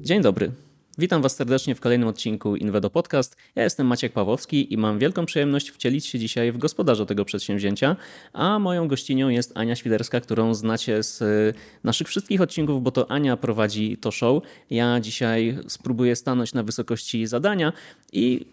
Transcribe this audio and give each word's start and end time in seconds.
Dzień 0.00 0.22
dobry. 0.22 0.52
Witam 0.98 1.22
Was 1.22 1.36
serdecznie 1.36 1.74
w 1.74 1.80
kolejnym 1.80 2.08
odcinku 2.08 2.56
Inwedo 2.56 2.90
Podcast. 2.90 3.36
Ja 3.54 3.64
jestem 3.64 3.86
Maciek 3.86 4.12
Pawłowski 4.12 4.72
i 4.72 4.76
mam 4.76 4.98
wielką 4.98 5.26
przyjemność 5.26 5.70
wcielić 5.70 6.06
się 6.06 6.18
dzisiaj 6.18 6.52
w 6.52 6.58
gospodarza 6.58 7.06
tego 7.06 7.24
przedsięwzięcia, 7.24 7.96
a 8.32 8.58
moją 8.58 8.88
gościnią 8.88 9.28
jest 9.28 9.52
Ania 9.54 9.76
Świderska, 9.76 10.20
którą 10.20 10.54
znacie 10.54 11.02
z 11.02 11.22
y, 11.22 11.54
naszych 11.84 12.08
wszystkich 12.08 12.40
odcinków, 12.40 12.82
bo 12.82 12.90
to 12.90 13.10
Ania 13.10 13.36
prowadzi 13.36 13.96
to 13.96 14.10
show. 14.10 14.42
Ja 14.70 15.00
dzisiaj 15.00 15.58
spróbuję 15.68 16.16
stanąć 16.16 16.54
na 16.54 16.62
wysokości 16.62 17.26
zadania 17.26 17.72
i 18.12 18.46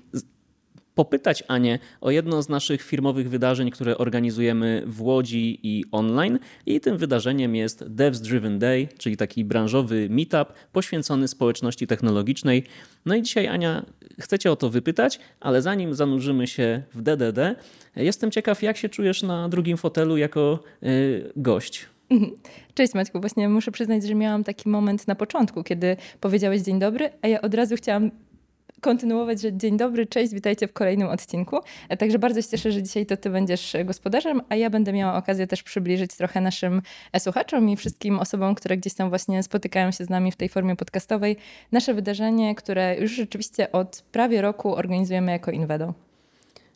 popytać 0.95 1.43
Anię 1.47 1.79
o 2.01 2.11
jedno 2.11 2.41
z 2.41 2.49
naszych 2.49 2.81
firmowych 2.81 3.29
wydarzeń, 3.29 3.71
które 3.71 3.97
organizujemy 3.97 4.83
w 4.85 5.01
Łodzi 5.01 5.59
i 5.63 5.83
online. 5.91 6.39
I 6.65 6.79
tym 6.79 6.97
wydarzeniem 6.97 7.55
jest 7.55 7.87
Devs 7.87 8.21
Driven 8.21 8.59
Day, 8.59 8.87
czyli 8.97 9.17
taki 9.17 9.45
branżowy 9.45 10.07
meetup 10.09 10.53
poświęcony 10.71 11.27
społeczności 11.27 11.87
technologicznej. 11.87 12.63
No 13.05 13.15
i 13.15 13.21
dzisiaj 13.21 13.47
Ania, 13.47 13.85
chcecie 14.19 14.51
o 14.51 14.55
to 14.55 14.69
wypytać, 14.69 15.19
ale 15.39 15.61
zanim 15.61 15.93
zanurzymy 15.93 16.47
się 16.47 16.83
w 16.93 17.01
DDD, 17.01 17.55
jestem 17.95 18.31
ciekaw, 18.31 18.63
jak 18.63 18.77
się 18.77 18.89
czujesz 18.89 19.23
na 19.23 19.49
drugim 19.49 19.77
fotelu 19.77 20.17
jako 20.17 20.63
yy, 20.81 21.31
gość. 21.35 21.85
Cześć 22.75 22.93
Maćku, 22.93 23.19
właśnie 23.19 23.49
muszę 23.49 23.71
przyznać, 23.71 24.03
że 24.03 24.15
miałam 24.15 24.43
taki 24.43 24.69
moment 24.69 25.07
na 25.07 25.15
początku, 25.15 25.63
kiedy 25.63 25.97
powiedziałeś 26.21 26.61
dzień 26.61 26.79
dobry, 26.79 27.09
a 27.21 27.27
ja 27.27 27.41
od 27.41 27.53
razu 27.53 27.75
chciałam 27.75 28.11
kontynuować, 28.81 29.41
że 29.41 29.57
dzień 29.57 29.77
dobry, 29.77 30.05
cześć, 30.05 30.33
witajcie 30.33 30.67
w 30.67 30.73
kolejnym 30.73 31.07
odcinku. 31.07 31.57
E, 31.89 31.97
także 31.97 32.19
bardzo 32.19 32.41
się 32.41 32.47
cieszę, 32.47 32.71
że 32.71 32.83
dzisiaj 32.83 33.05
to 33.05 33.17
ty 33.17 33.29
będziesz 33.29 33.75
gospodarzem, 33.85 34.41
a 34.49 34.55
ja 34.55 34.69
będę 34.69 34.93
miała 34.93 35.17
okazję 35.17 35.47
też 35.47 35.63
przybliżyć 35.63 36.13
trochę 36.13 36.41
naszym 36.41 36.81
e, 37.13 37.19
słuchaczom 37.19 37.69
i 37.69 37.75
wszystkim 37.75 38.19
osobom, 38.19 38.55
które 38.55 38.77
gdzieś 38.77 38.93
tam 38.93 39.09
właśnie 39.09 39.43
spotykają 39.43 39.91
się 39.91 40.05
z 40.05 40.09
nami 40.09 40.31
w 40.31 40.35
tej 40.35 40.49
formie 40.49 40.75
podcastowej, 40.75 41.37
nasze 41.71 41.93
wydarzenie, 41.93 42.55
które 42.55 42.95
już 42.99 43.11
rzeczywiście 43.11 43.71
od 43.71 44.03
prawie 44.11 44.41
roku 44.41 44.75
organizujemy 44.75 45.31
jako 45.31 45.51
Invedo. 45.51 46.04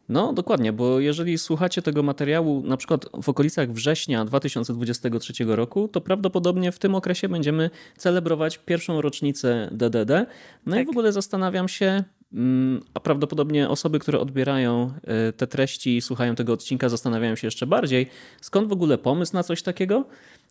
No, 0.10 0.34
dokładnie, 0.34 0.74
bo 0.74 1.00
jeżeli 1.00 1.38
słuchacie 1.38 1.82
tego 1.82 2.04
materiału 2.04 2.64
na 2.66 2.78
przykład 2.78 3.06
w 3.24 3.30
okolicach 3.30 3.72
września 3.72 4.26
2023 4.26 5.34
roku, 5.46 5.88
to 5.88 6.02
prawdopodobnie 6.02 6.72
w 6.72 6.80
tym 6.80 6.96
okresie 6.96 7.30
będziemy 7.30 7.70
celebrować 7.98 8.58
pierwszą 8.58 9.02
rocznicę 9.02 9.70
DDD. 9.72 10.26
No 10.66 10.76
tak. 10.76 10.84
i 10.84 10.86
w 10.86 10.90
ogóle 10.90 11.12
zastanawiam 11.12 11.68
się, 11.68 12.04
mm, 12.34 12.84
a 12.94 13.00
prawdopodobnie 13.00 13.70
osoby, 13.70 14.00
które 14.00 14.20
odbierają 14.20 14.94
e, 15.04 15.34
te 15.34 15.48
treści 15.48 15.98
i 15.98 16.02
słuchają 16.02 16.36
tego 16.36 16.54
odcinka, 16.54 16.90
zastanawiają 16.90 17.36
się 17.36 17.48
jeszcze 17.48 17.68
bardziej, 17.68 18.08
skąd 18.42 18.70
w 18.70 18.72
ogóle 18.72 18.98
pomysł 18.98 19.34
na 19.34 19.44
coś 19.44 19.64
takiego 19.64 20.06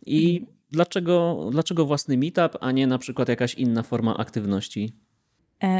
i 0.07 0.39
mhm. 0.39 0.57
dlaczego, 0.71 1.49
dlaczego 1.51 1.87
własny 1.87 2.19
meetup, 2.19 2.59
a 2.61 2.73
nie 2.73 2.87
na 2.87 2.99
przykład 2.99 3.29
jakaś 3.29 3.55
inna 3.55 3.83
forma 3.83 4.17
aktywności 4.17 4.93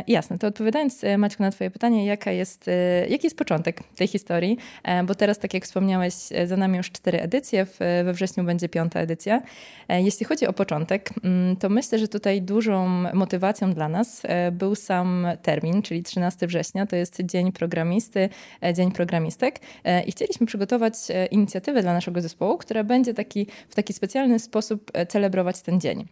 jasne, 0.07 0.39
to 0.39 0.47
odpowiadając 0.47 1.05
e, 1.05 1.19
Maćku 1.19 1.43
na 1.43 1.51
twoje 1.51 1.71
pytanie, 1.71 2.07
jaka 2.07 2.31
jest, 2.33 2.69
e, 2.69 3.07
jaki 3.09 3.27
jest 3.27 3.37
początek 3.37 3.83
tej 3.97 4.09
historii, 4.09 4.59
e, 4.83 5.05
bo 5.05 5.15
teraz 5.15 5.39
tak 5.39 5.55
jak 5.55 5.65
wspomniałeś, 5.65 6.15
e, 6.31 6.47
za 6.47 6.57
nami 6.57 6.77
już 6.77 6.91
cztery 6.91 7.21
edycje, 7.21 7.67
we 8.05 8.13
wrześniu 8.13 8.45
będzie 8.45 8.69
piąta 8.69 9.01
edycja. 9.01 9.43
E, 9.89 10.03
jeśli 10.03 10.27
chodzi 10.27 10.47
o 10.47 10.53
początek, 10.53 11.11
mm, 11.25 11.57
to 11.57 11.69
myślę, 11.69 11.99
że 11.99 12.09
tutaj 12.09 12.43
dużą 12.43 12.89
motywacją 13.15 13.73
dla 13.73 13.89
nas 13.89 14.23
był 14.53 14.75
sam 14.75 15.27
termin, 15.43 15.83
czyli 15.83 16.03
13 16.03 16.47
września, 16.47 16.87
to 16.87 16.97
jest 16.97 17.23
Dzień 17.25 17.53
Programisty, 17.53 18.29
Dzień 18.75 18.93
Programistek 18.93 19.61
i 20.07 20.13
chcieliśmy 20.13 20.47
przygotować 20.47 20.95
inicjatywę 21.31 21.83
dla 21.83 21.93
naszego 21.93 22.21
zespołu, 22.21 22.59
która 22.59 22.85
będzie 22.85 23.15
taki, 23.15 23.47
w 23.69 23.75
taki 23.75 23.93
specjalny 23.93 24.39
sposób 24.39 24.93
celebrować 25.09 25.63
ten 25.63 25.81
dzień. 25.81 26.09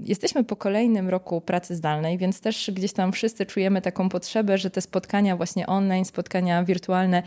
Jesteśmy 0.00 0.44
po 0.44 0.56
kolejnym 0.56 1.08
roku 1.08 1.40
pracy 1.40 1.76
zdalnej, 1.76 2.18
więc 2.18 2.40
też 2.48 2.70
gdzieś 2.74 2.92
tam 2.92 3.12
wszyscy 3.12 3.46
czujemy 3.46 3.82
taką 3.82 4.08
potrzebę, 4.08 4.58
że 4.58 4.70
te 4.70 4.80
spotkania 4.80 5.36
właśnie 5.36 5.66
online, 5.66 6.04
spotkania 6.04 6.64
wirtualne, 6.64 7.22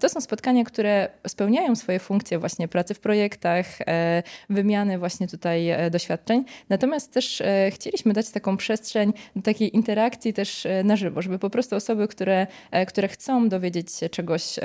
to 0.00 0.08
są 0.08 0.20
spotkania, 0.20 0.64
które 0.64 1.08
spełniają 1.26 1.76
swoje 1.76 1.98
funkcje 1.98 2.38
właśnie 2.38 2.68
pracy 2.68 2.94
w 2.94 3.00
projektach, 3.00 3.66
e, 3.80 4.22
wymiany 4.50 4.98
właśnie 4.98 5.28
tutaj 5.28 5.68
e, 5.68 5.90
doświadczeń. 5.90 6.44
Natomiast 6.68 7.12
też 7.12 7.40
e, 7.40 7.70
chcieliśmy 7.70 8.12
dać 8.12 8.30
taką 8.30 8.56
przestrzeń 8.56 9.12
do 9.36 9.42
takiej 9.42 9.76
interakcji 9.76 10.32
też 10.32 10.66
na 10.84 10.96
żywo, 10.96 11.22
żeby 11.22 11.38
po 11.38 11.50
prostu 11.50 11.76
osoby, 11.76 12.08
które, 12.08 12.46
które 12.88 13.08
chcą 13.08 13.48
dowiedzieć 13.48 13.92
się 13.92 14.08
czegoś, 14.08 14.58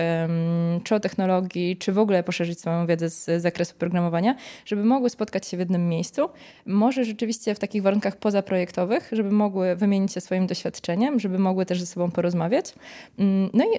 czy 0.83 0.95
o 0.95 0.99
technologii, 0.99 1.77
czy 1.77 1.91
w 1.91 1.99
ogóle 1.99 2.23
poszerzyć 2.23 2.59
swoją 2.59 2.87
wiedzę 2.87 3.09
z 3.09 3.41
zakresu 3.41 3.75
programowania, 3.75 4.35
żeby 4.65 4.83
mogły 4.83 5.09
spotkać 5.09 5.47
się 5.47 5.57
w 5.57 5.59
jednym 5.59 5.89
miejscu, 5.89 6.29
może 6.65 7.05
rzeczywiście 7.05 7.55
w 7.55 7.59
takich 7.59 7.83
warunkach 7.83 8.15
pozaprojektowych, 8.15 9.09
żeby 9.11 9.31
mogły 9.31 9.66
wymienić 9.75 10.13
się 10.13 10.21
swoim 10.21 10.47
doświadczeniem, 10.47 11.19
żeby 11.19 11.39
mogły 11.39 11.65
też 11.65 11.79
ze 11.79 11.85
sobą 11.85 12.11
porozmawiać. 12.11 12.73
Mm, 13.19 13.49
no 13.53 13.65
i 13.65 13.77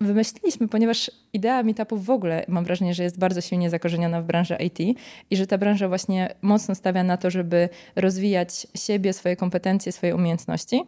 wymyśliliśmy, 0.00 0.68
ponieważ 0.68 1.10
idea 1.32 1.62
meetupów 1.62 2.04
w 2.04 2.10
ogóle 2.10 2.44
mam 2.48 2.64
wrażenie, 2.64 2.94
że 2.94 3.02
jest 3.02 3.18
bardzo 3.18 3.40
silnie 3.40 3.70
zakorzeniona 3.70 4.22
w 4.22 4.24
branży 4.24 4.56
IT 4.60 4.98
i 5.30 5.36
że 5.36 5.46
ta 5.46 5.58
branża 5.58 5.88
właśnie 5.88 6.34
mocno 6.42 6.74
stawia 6.74 7.04
na 7.04 7.16
to, 7.16 7.30
żeby 7.30 7.68
rozwijać 7.96 8.66
siebie, 8.74 9.12
swoje 9.12 9.36
kompetencje, 9.36 9.92
swoje 9.92 10.14
umiejętności. 10.14 10.82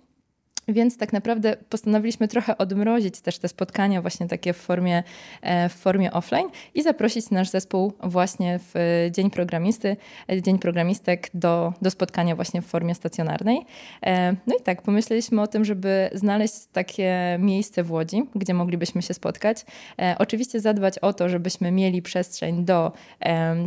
Więc 0.71 0.97
tak 0.97 1.13
naprawdę 1.13 1.57
postanowiliśmy 1.69 2.29
trochę 2.29 2.59
odmrozić 2.59 3.21
też 3.21 3.39
te 3.39 3.49
spotkania 3.49 4.01
właśnie 4.03 4.29
takie 4.29 4.53
w 4.53 4.57
formie, 4.57 5.03
e, 5.43 5.69
w 5.69 5.73
formie 5.73 6.13
offline 6.13 6.49
i 6.75 6.83
zaprosić 6.83 7.31
nasz 7.31 7.49
zespół 7.49 7.93
właśnie 8.03 8.61
w 8.63 8.75
Dzień 9.11 9.31
Programisty, 9.31 9.97
e, 10.31 10.43
Dzień 10.43 10.59
Programistek 10.59 11.31
do, 11.35 11.73
do 11.83 11.91
spotkania 11.91 12.37
właśnie 12.37 12.63
w 12.63 12.67
formie 12.67 12.95
stacjonarnej. 12.95 13.67
E, 14.03 14.33
no 14.47 14.55
i 14.61 14.63
tak, 14.63 14.83
pomyśleliśmy 14.83 15.43
o 15.43 15.47
tym, 15.47 15.65
żeby 15.65 16.11
znaleźć 16.15 16.55
takie 16.73 17.37
miejsce 17.39 17.83
w 17.83 17.93
Łodzi, 17.93 18.23
gdzie 18.35 18.55
moglibyśmy 18.55 19.03
się 19.03 19.15
spotkać. 19.15 19.65
Oczywiście 20.19 20.61
zadbać 20.61 20.99
o 20.99 21.13
to, 21.13 21.29
żebyśmy 21.29 21.73
mieli 21.73 22.03
przestrzeń 22.03 22.65
do, 22.65 22.93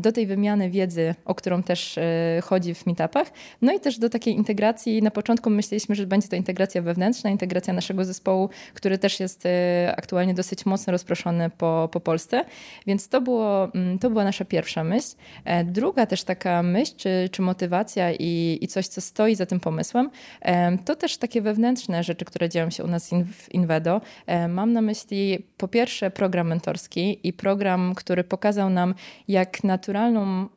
do 0.01 0.11
tej 0.11 0.27
wymiany 0.27 0.69
wiedzy, 0.69 1.15
o 1.25 1.35
którą 1.35 1.63
też 1.63 1.99
chodzi 2.43 2.73
w 2.73 2.85
meetupach, 2.85 3.31
no 3.61 3.73
i 3.73 3.79
też 3.79 3.99
do 3.99 4.09
takiej 4.09 4.35
integracji. 4.35 5.01
Na 5.01 5.11
początku 5.11 5.49
myśleliśmy, 5.49 5.95
że 5.95 6.07
będzie 6.07 6.27
to 6.27 6.35
integracja 6.35 6.81
wewnętrzna, 6.93 7.29
integracja 7.29 7.73
naszego 7.73 8.05
zespołu, 8.05 8.49
który 8.73 8.97
też 8.97 9.19
jest 9.19 9.45
y, 9.45 9.49
aktualnie 9.97 10.33
dosyć 10.33 10.65
mocno 10.65 10.91
rozproszony 10.91 11.49
po, 11.49 11.89
po 11.91 11.99
Polsce. 11.99 12.45
Więc 12.87 13.09
to, 13.09 13.21
było, 13.21 13.73
mm, 13.73 13.99
to 13.99 14.09
była 14.09 14.23
nasza 14.23 14.45
pierwsza 14.45 14.83
myśl. 14.83 15.15
E, 15.45 15.63
druga 15.63 16.05
też 16.05 16.23
taka 16.23 16.63
myśl, 16.63 16.93
czy, 16.97 17.29
czy 17.31 17.41
motywacja 17.41 18.11
i, 18.11 18.57
i 18.61 18.67
coś, 18.67 18.87
co 18.87 19.01
stoi 19.01 19.35
za 19.35 19.45
tym 19.45 19.59
pomysłem, 19.59 20.09
e, 20.41 20.77
to 20.77 20.95
też 20.95 21.17
takie 21.17 21.41
wewnętrzne 21.41 22.03
rzeczy, 22.03 22.25
które 22.25 22.49
dzieją 22.49 22.69
się 22.69 22.83
u 22.83 22.87
nas 22.87 23.09
w 23.09 23.53
Invedo. 23.53 24.01
E, 24.25 24.47
mam 24.47 24.73
na 24.73 24.81
myśli 24.81 25.47
po 25.57 25.67
pierwsze 25.67 26.11
program 26.11 26.47
mentorski 26.47 27.27
i 27.27 27.33
program, 27.33 27.95
który 27.95 28.23
pokazał 28.23 28.69
nam, 28.69 28.95
jak 29.27 29.63
naturalną 29.63 30.47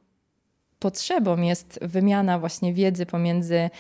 potrzebą 0.79 1.41
jest 1.41 1.79
wymiana 1.83 2.39
właśnie 2.39 2.75
wiedzy 2.75 3.07
pomiędzy, 3.07 3.71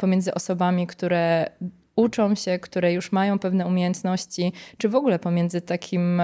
pomiędzy 0.00 0.34
osobami, 0.34 0.86
które 0.86 1.50
uczą 1.96 2.34
się, 2.34 2.58
które 2.58 2.92
już 2.92 3.12
mają 3.12 3.38
pewne 3.38 3.66
umiejętności, 3.66 4.52
czy 4.78 4.88
w 4.88 4.94
ogóle 4.94 5.18
pomiędzy 5.18 5.60
takim 5.60 6.22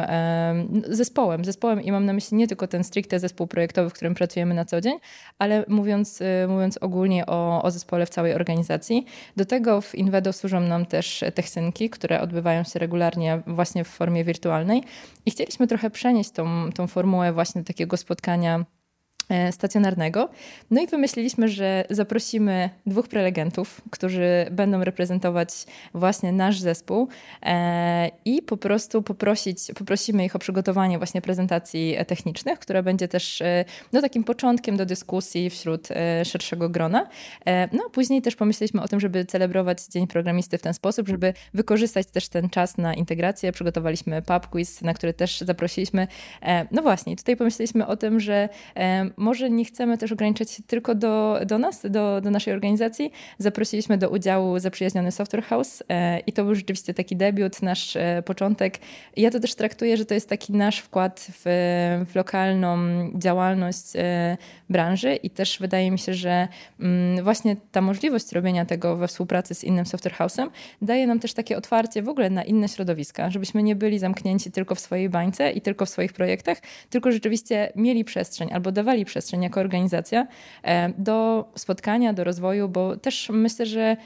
zespołem. 0.89 1.45
Zespołem 1.45 1.83
i 1.83 1.93
mam 1.93 2.07
na 2.07 2.13
myśli 2.13 2.37
nie 2.37 2.49
tylko 2.49 2.67
ten 2.67 2.85
stricte 2.85 3.19
zespół 3.19 3.47
projektowy, 3.47 3.91
w 3.91 3.93
którym 3.93 4.15
pracujemy 4.15 4.55
na 4.55 4.65
co 4.65 4.81
dzień, 4.81 4.99
ale 5.39 5.65
mówiąc, 5.69 6.23
e, 6.23 6.47
mówiąc 6.49 6.79
ogólnie 6.81 7.27
o, 7.27 7.63
o 7.63 7.71
zespole 7.71 8.07
w 8.07 8.11
całej 8.11 8.35
organizacji. 8.35 9.07
Do 9.37 9.45
tego 9.45 9.81
w 9.81 9.95
Invedo 9.95 10.33
służą 10.33 10.61
nam 10.61 10.87
też 10.87 11.25
techsynki, 11.35 11.91
które 11.91 12.21
odbywają 12.21 12.65
się 12.65 12.79
regularnie 12.79 13.43
właśnie 13.47 13.85
w 13.85 13.89
formie 13.89 14.25
wirtualnej 14.25 14.83
i 15.27 15.31
chcieliśmy 15.31 15.67
trochę 15.67 15.91
przenieść 15.91 16.31
tą, 16.31 16.73
tą 16.73 16.87
formułę 16.87 17.33
właśnie 17.33 17.65
takiego 17.65 17.97
spotkania 17.97 18.65
stacjonarnego. 19.51 20.29
No 20.71 20.83
i 20.83 20.87
wymyśliliśmy, 20.87 21.49
że 21.49 21.85
zaprosimy 21.91 22.71
dwóch 22.87 23.09
prelegentów, 23.09 23.81
którzy 23.91 24.47
będą 24.51 24.85
reprezentować 24.85 25.49
właśnie 25.95 26.33
nasz 26.33 26.61
zespół 26.61 27.09
e, 27.43 28.11
i 28.25 28.43
po 28.43 28.57
prostu 28.57 29.03
poprosić, 29.03 29.59
poprosimy 29.79 30.25
ich 30.25 30.37
o 30.37 30.39
przygotowanie 30.39 30.99
właśnie 30.99 31.23
prezentacji 31.23 31.97
technicznych, 32.07 32.59
która 32.59 32.83
będzie 32.83 33.09
też 33.09 33.41
e, 33.41 33.65
no, 33.93 34.01
takim 34.01 34.25
początkiem 34.25 34.77
do 34.77 34.87
dyskusji 34.87 35.51
wśród 35.51 35.89
szerszego 36.25 36.69
grona. 36.69 37.09
No 37.73 37.91
później 37.91 38.23
też 38.23 38.37
pomyśleliśmy 38.37 38.83
o 38.83 38.89
tym, 38.89 39.01
żeby 39.01 39.25
celebrować 39.25 39.87
Dzień 39.87 40.07
Programisty 40.07 40.59
w 40.59 40.63
ten 40.63 40.75
sposób, 40.75 41.09
żeby 41.09 41.35
wykorzystać 41.55 42.07
też 42.07 42.29
ten 42.29 42.51
czas 42.51 42.79
na 42.79 42.95
integrację. 42.95 43.53
Przygotowaliśmy 43.53 44.23
pub 44.23 44.47
quiz, 44.47 44.83
na 44.83 44.95
który 44.95 45.13
też 45.15 45.41
zaprosiliśmy. 45.41 46.07
No 46.71 46.83
właśnie, 46.83 47.17
tutaj 47.17 47.37
pomyśleliśmy 47.37 47.87
o 47.87 47.97
tym, 47.97 48.21
że 48.21 48.49
może 49.23 49.51
nie 49.51 49.65
chcemy 49.65 49.99
też 49.99 50.13
ograniczać 50.13 50.51
się 50.51 50.63
tylko 50.63 50.95
do, 50.95 51.41
do 51.47 51.59
nas, 51.59 51.83
do, 51.91 52.21
do 52.21 52.31
naszej 52.31 52.55
organizacji. 52.55 53.13
Zaprosiliśmy 53.39 53.99
do 53.99 54.11
udziału 54.11 54.59
zaprzyjaźniony 54.59 55.13
Software 55.13 55.43
House 55.43 55.83
i 56.27 56.33
to 56.33 56.45
był 56.45 56.55
rzeczywiście 56.55 56.95
taki 56.95 57.17
debiut, 57.17 57.63
nasz 57.63 57.97
początek. 58.25 58.79
Ja 59.17 59.31
to 59.31 59.41
też 59.41 59.55
traktuję, 59.55 59.97
że 59.97 60.05
to 60.05 60.15
jest 60.15 60.29
taki 60.29 60.53
nasz 60.53 60.79
wkład 60.79 61.27
w, 61.31 61.43
w 62.11 62.15
lokalną 62.15 62.79
działalność 63.19 63.85
branży 64.71 65.15
i 65.15 65.31
też 65.31 65.59
wydaje 65.61 65.91
mi 65.91 65.99
się, 65.99 66.15
że 66.15 66.49
mm, 66.81 67.25
właśnie 67.25 67.57
ta 67.73 67.81
możliwość 67.81 68.33
robienia 68.33 68.65
tego 68.65 68.97
we 68.97 69.09
współpracy 69.09 69.55
z 69.55 69.65
innym 69.65 69.87
Software 69.87 70.15
House'em 70.15 70.49
daje 70.83 71.07
nam 71.07 71.21
też 71.21 71.35
takie 71.35 71.57
otwarcie 71.57 72.03
w 72.03 72.09
ogóle 72.09 72.31
na 72.31 72.45
inne 72.45 72.69
środowiska, 72.69 73.31
żebyśmy 73.31 73.63
nie 73.63 73.77
byli 73.77 73.99
zamknięci 73.99 74.51
tylko 74.51 74.75
w 74.75 74.81
swojej 74.81 75.09
bańce 75.09 75.53
i 75.53 75.61
tylko 75.61 75.87
w 75.87 75.89
swoich 75.89 76.13
projektach, 76.13 76.59
tylko 76.91 77.13
rzeczywiście 77.13 77.73
mieli 77.77 78.05
przestrzeń 78.05 78.53
albo 78.53 78.73
dawali 78.73 79.02
przestrzeń 79.05 79.43
jako 79.43 79.61
organizacja 79.61 80.27
e, 80.63 80.93
do 80.99 81.49
spotkania, 81.55 82.13
do 82.13 82.25
rozwoju, 82.25 82.69
bo 82.69 82.97
też 82.97 83.31
myślę, 83.33 83.67
że 83.67 83.97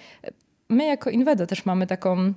my 0.68 0.86
jako 0.86 1.10
Inwedo 1.10 1.46
też 1.46 1.66
mamy 1.66 1.86
taką 1.86 2.34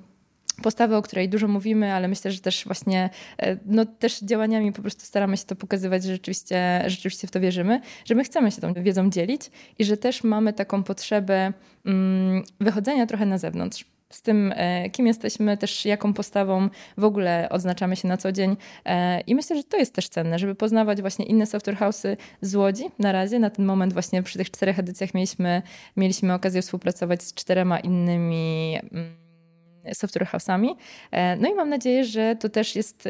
postawę, 0.62 0.96
o 0.96 1.02
której 1.02 1.28
dużo 1.28 1.48
mówimy, 1.48 1.92
ale 1.92 2.08
myślę, 2.08 2.32
że 2.32 2.40
też 2.40 2.64
właśnie 2.64 3.10
e, 3.38 3.56
no, 3.66 3.86
też 3.86 4.20
działaniami 4.20 4.72
po 4.72 4.82
prostu 4.82 5.04
staramy 5.04 5.36
się 5.36 5.44
to 5.44 5.56
pokazywać, 5.56 6.04
że 6.04 6.12
rzeczywiście, 6.12 6.84
rzeczywiście 6.86 7.26
w 7.26 7.30
to 7.30 7.40
wierzymy, 7.40 7.80
że 8.04 8.14
my 8.14 8.24
chcemy 8.24 8.50
się 8.50 8.60
tą 8.60 8.72
wiedzą 8.74 9.10
dzielić 9.10 9.50
i 9.78 9.84
że 9.84 9.96
też 9.96 10.24
mamy 10.24 10.52
taką 10.52 10.82
potrzebę 10.82 11.52
mm, 11.86 12.42
wychodzenia 12.60 13.06
trochę 13.06 13.26
na 13.26 13.38
zewnątrz 13.38 13.84
z 14.10 14.22
tym, 14.22 14.52
e, 14.56 14.90
kim 14.90 15.06
jesteśmy, 15.06 15.56
też 15.56 15.84
jaką 15.84 16.14
postawą 16.14 16.68
w 16.96 17.04
ogóle 17.04 17.48
odznaczamy 17.50 17.96
się 17.96 18.08
na 18.08 18.16
co 18.16 18.32
dzień. 18.32 18.56
E, 18.84 19.20
I 19.20 19.34
myślę, 19.34 19.56
że 19.56 19.64
to 19.64 19.76
jest 19.76 19.94
też 19.94 20.08
cenne, 20.08 20.38
żeby 20.38 20.54
poznawać 20.54 21.00
właśnie 21.00 21.24
inne 21.24 21.46
software 21.46 21.76
house'y 21.76 22.16
z 22.40 22.54
Łodzi 22.54 22.84
na 22.98 23.12
razie. 23.12 23.38
Na 23.38 23.50
ten 23.50 23.64
moment 23.64 23.92
właśnie 23.92 24.22
przy 24.22 24.38
tych 24.38 24.50
czterech 24.50 24.78
edycjach 24.78 25.14
mieliśmy, 25.14 25.62
mieliśmy 25.96 26.34
okazję 26.34 26.62
współpracować 26.62 27.22
z 27.22 27.34
czterema 27.34 27.80
innymi 27.80 28.76
mm, 28.92 29.16
software 29.94 30.26
house'ami. 30.26 30.68
E, 31.10 31.36
no 31.36 31.48
i 31.48 31.54
mam 31.54 31.68
nadzieję, 31.68 32.04
że 32.04 32.36
to 32.40 32.48
też 32.48 32.76
jest 32.76 33.08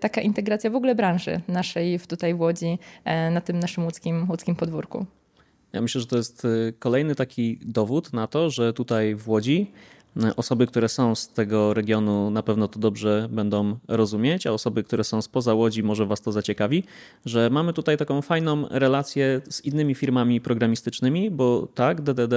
taka 0.00 0.20
integracja 0.20 0.70
w 0.70 0.76
ogóle 0.76 0.94
branży 0.94 1.40
naszej 1.48 2.00
tutaj 2.00 2.34
w 2.34 2.40
Łodzi, 2.40 2.78
na 3.30 3.40
tym 3.40 3.58
naszym 3.58 3.84
łódzkim, 3.84 4.26
łódzkim 4.30 4.56
podwórku. 4.56 5.06
Ja 5.72 5.80
myślę, 5.80 6.00
że 6.00 6.06
to 6.06 6.16
jest 6.16 6.46
kolejny 6.78 7.14
taki 7.14 7.58
dowód 7.62 8.12
na 8.12 8.26
to, 8.26 8.50
że 8.50 8.72
tutaj 8.72 9.14
w 9.14 9.28
Łodzi 9.28 9.70
Osoby, 10.36 10.66
które 10.66 10.88
są 10.88 11.14
z 11.14 11.28
tego 11.28 11.74
regionu 11.74 12.30
na 12.30 12.42
pewno 12.42 12.68
to 12.68 12.78
dobrze 12.78 13.28
będą 13.30 13.76
rozumieć, 13.88 14.46
a 14.46 14.52
osoby, 14.52 14.82
które 14.82 15.04
są 15.04 15.22
spoza 15.22 15.54
Łodzi, 15.54 15.82
może 15.82 16.06
Was 16.06 16.20
to 16.20 16.32
zaciekawi, 16.32 16.84
że 17.26 17.50
mamy 17.50 17.72
tutaj 17.72 17.96
taką 17.96 18.22
fajną 18.22 18.68
relację 18.70 19.40
z 19.50 19.64
innymi 19.64 19.94
firmami 19.94 20.40
programistycznymi, 20.40 21.30
bo 21.30 21.68
tak, 21.74 22.00
DDD 22.00 22.34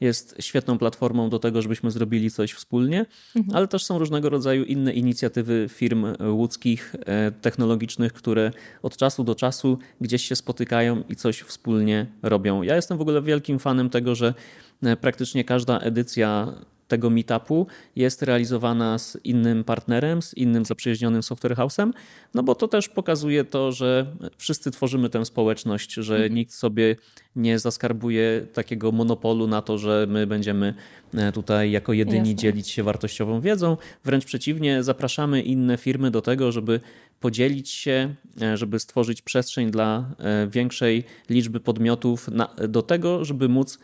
jest 0.00 0.36
świetną 0.40 0.78
platformą 0.78 1.30
do 1.30 1.38
tego, 1.38 1.62
żebyśmy 1.62 1.90
zrobili 1.90 2.30
coś 2.30 2.52
wspólnie, 2.52 3.06
mhm. 3.36 3.56
ale 3.56 3.68
też 3.68 3.84
są 3.84 3.98
różnego 3.98 4.28
rodzaju 4.28 4.64
inne 4.64 4.92
inicjatywy 4.92 5.66
firm 5.68 6.06
łódzkich, 6.30 6.96
e, 7.06 7.32
technologicznych, 7.32 8.12
które 8.12 8.50
od 8.82 8.96
czasu 8.96 9.24
do 9.24 9.34
czasu 9.34 9.78
gdzieś 10.00 10.24
się 10.24 10.36
spotykają 10.36 11.02
i 11.08 11.16
coś 11.16 11.40
wspólnie 11.40 12.06
robią. 12.22 12.62
Ja 12.62 12.76
jestem 12.76 12.98
w 12.98 13.00
ogóle 13.00 13.22
wielkim 13.22 13.58
fanem 13.58 13.90
tego, 13.90 14.14
że 14.14 14.34
e, 14.82 14.96
praktycznie 14.96 15.44
każda 15.44 15.78
edycja 15.78 16.52
tego 16.90 17.10
meetupu 17.10 17.66
jest 17.96 18.22
realizowana 18.22 18.98
z 18.98 19.18
innym 19.24 19.64
partnerem, 19.64 20.22
z 20.22 20.34
innym 20.34 20.64
zaprzyjaźnionym 20.64 21.22
software 21.22 21.56
house'em, 21.56 21.90
no 22.34 22.42
bo 22.42 22.54
to 22.54 22.68
też 22.68 22.88
pokazuje 22.88 23.44
to, 23.44 23.72
że 23.72 24.06
wszyscy 24.36 24.70
tworzymy 24.70 25.10
tę 25.10 25.24
społeczność, 25.24 25.94
że 25.94 26.14
mhm. 26.14 26.34
nikt 26.34 26.52
sobie 26.52 26.96
nie 27.36 27.58
zaskarbuje 27.58 28.46
takiego 28.52 28.92
monopolu 28.92 29.46
na 29.46 29.62
to, 29.62 29.78
że 29.78 30.06
my 30.08 30.26
będziemy 30.26 30.74
e, 31.14 31.32
tutaj 31.32 31.70
jako 31.70 31.92
jedyni 31.92 32.18
Jasne. 32.18 32.34
dzielić 32.34 32.68
się 32.68 32.82
wartościową 32.82 33.40
wiedzą. 33.40 33.76
Wręcz 34.04 34.24
przeciwnie, 34.24 34.82
zapraszamy 34.82 35.42
inne 35.42 35.76
firmy 35.76 36.10
do 36.10 36.22
tego, 36.22 36.52
żeby 36.52 36.80
podzielić 37.20 37.70
się, 37.70 38.14
e, 38.42 38.56
żeby 38.56 38.78
stworzyć 38.78 39.22
przestrzeń 39.22 39.70
dla 39.70 40.14
e, 40.18 40.46
większej 40.46 41.04
liczby 41.30 41.60
podmiotów 41.60 42.28
na, 42.28 42.54
do 42.68 42.82
tego, 42.82 43.24
żeby 43.24 43.48
móc 43.48 43.78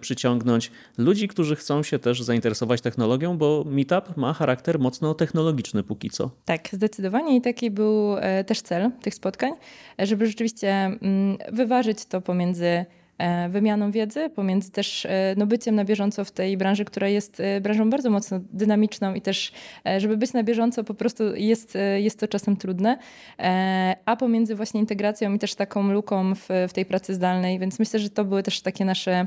przyciągnąć 0.00 0.70
ludzi, 0.98 1.28
którzy 1.28 1.56
chcą 1.56 1.82
się 1.82 1.98
też 1.98 2.22
zainteresować 2.22 2.80
technologią, 2.80 3.38
bo 3.38 3.64
Meetup 3.66 4.16
ma 4.16 4.32
charakter 4.32 4.78
mocno 4.78 5.14
technologiczny 5.14 5.82
póki 5.82 6.10
co. 6.10 6.30
Tak, 6.44 6.68
zdecydowanie 6.72 7.36
i 7.36 7.40
taki 7.40 7.70
był 7.70 8.16
e, 8.16 8.44
też 8.44 8.60
cel 8.60 8.90
tych 9.02 9.14
spotkań, 9.14 9.52
żeby 9.98 10.26
rzeczywiście 10.26 10.98
wyważyć 11.52 12.04
to 12.04 12.20
pomiędzy 12.20 12.66
E, 12.66 13.05
wymianą 13.48 13.90
wiedzy, 13.90 14.30
pomiędzy 14.30 14.70
też 14.70 15.06
e, 15.06 15.34
no, 15.36 15.46
byciem 15.46 15.74
na 15.74 15.84
bieżąco 15.84 16.24
w 16.24 16.30
tej 16.30 16.56
branży, 16.56 16.84
która 16.84 17.08
jest 17.08 17.40
e, 17.40 17.60
branżą 17.60 17.90
bardzo 17.90 18.10
mocno 18.10 18.40
dynamiczną 18.52 19.14
i 19.14 19.20
też, 19.20 19.52
żeby 19.98 20.16
być 20.16 20.32
na 20.32 20.42
bieżąco 20.42 20.84
po 20.84 20.94
prostu 20.94 21.34
jest, 21.34 21.78
jest 21.96 22.20
to 22.20 22.28
czasem 22.28 22.56
trudne, 22.56 22.98
a 24.04 24.16
pomiędzy 24.16 24.54
właśnie 24.54 24.80
integracją 24.80 25.34
i 25.34 25.38
też 25.38 25.54
taką 25.54 25.92
luką 25.92 26.34
w, 26.34 26.48
w 26.68 26.72
tej 26.72 26.84
pracy 26.84 27.14
zdalnej, 27.14 27.58
więc 27.58 27.78
myślę, 27.78 28.00
że 28.00 28.10
to 28.10 28.24
były 28.24 28.42
też 28.42 28.60
takie 28.60 28.84
nasze, 28.84 29.26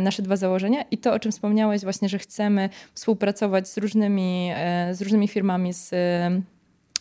nasze 0.00 0.22
dwa 0.22 0.36
założenia 0.36 0.84
i 0.90 0.98
to, 0.98 1.12
o 1.12 1.18
czym 1.18 1.32
wspomniałeś 1.32 1.82
właśnie, 1.82 2.08
że 2.08 2.18
chcemy 2.18 2.68
współpracować 2.94 3.68
z 3.68 3.78
różnymi, 3.78 4.50
z 4.92 5.02
różnymi 5.02 5.28
firmami 5.28 5.72
z 5.72 5.94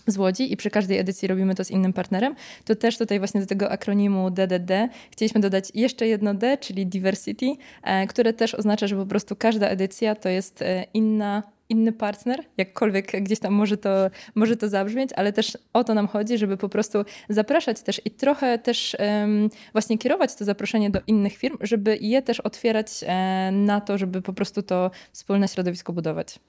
z 0.07 0.17
Łodzi 0.17 0.53
i 0.53 0.57
przy 0.57 0.69
każdej 0.69 0.99
edycji 0.99 1.27
robimy 1.27 1.55
to 1.55 1.63
z 1.63 1.71
innym 1.71 1.93
partnerem, 1.93 2.35
to 2.65 2.75
też 2.75 2.97
tutaj 2.97 3.19
właśnie 3.19 3.41
do 3.41 3.47
tego 3.47 3.71
akronimu 3.71 4.31
DDD 4.31 4.89
chcieliśmy 5.11 5.41
dodać 5.41 5.71
jeszcze 5.73 6.07
jedno 6.07 6.33
D, 6.33 6.57
czyli 6.57 6.87
diversity, 6.87 7.45
e, 7.83 8.07
które 8.07 8.33
też 8.33 8.55
oznacza, 8.55 8.87
że 8.87 8.95
po 8.95 9.05
prostu 9.05 9.35
każda 9.35 9.67
edycja 9.67 10.15
to 10.15 10.29
jest 10.29 10.61
e, 10.61 10.85
inna 10.93 11.43
inny 11.69 11.91
partner, 11.91 12.43
jakkolwiek 12.57 13.23
gdzieś 13.23 13.39
tam 13.39 13.53
może 13.53 13.77
to, 13.77 13.89
może 14.35 14.57
to 14.57 14.69
zabrzmieć, 14.69 15.09
ale 15.15 15.33
też 15.33 15.57
o 15.73 15.83
to 15.83 15.93
nam 15.93 16.07
chodzi, 16.07 16.37
żeby 16.37 16.57
po 16.57 16.69
prostu 16.69 17.05
zapraszać 17.29 17.81
też 17.81 18.01
i 18.05 18.11
trochę 18.11 18.59
też 18.59 18.97
um, 18.99 19.49
właśnie 19.71 19.97
kierować 19.97 20.35
to 20.35 20.45
zaproszenie 20.45 20.89
do 20.89 20.99
innych 21.07 21.37
firm, 21.37 21.57
żeby 21.61 21.97
je 22.01 22.21
też 22.21 22.39
otwierać 22.39 22.87
e, 23.07 23.51
na 23.51 23.81
to, 23.81 23.97
żeby 23.97 24.21
po 24.21 24.33
prostu 24.33 24.63
to 24.63 24.91
wspólne 25.11 25.47
środowisko 25.47 25.93
budować. 25.93 26.39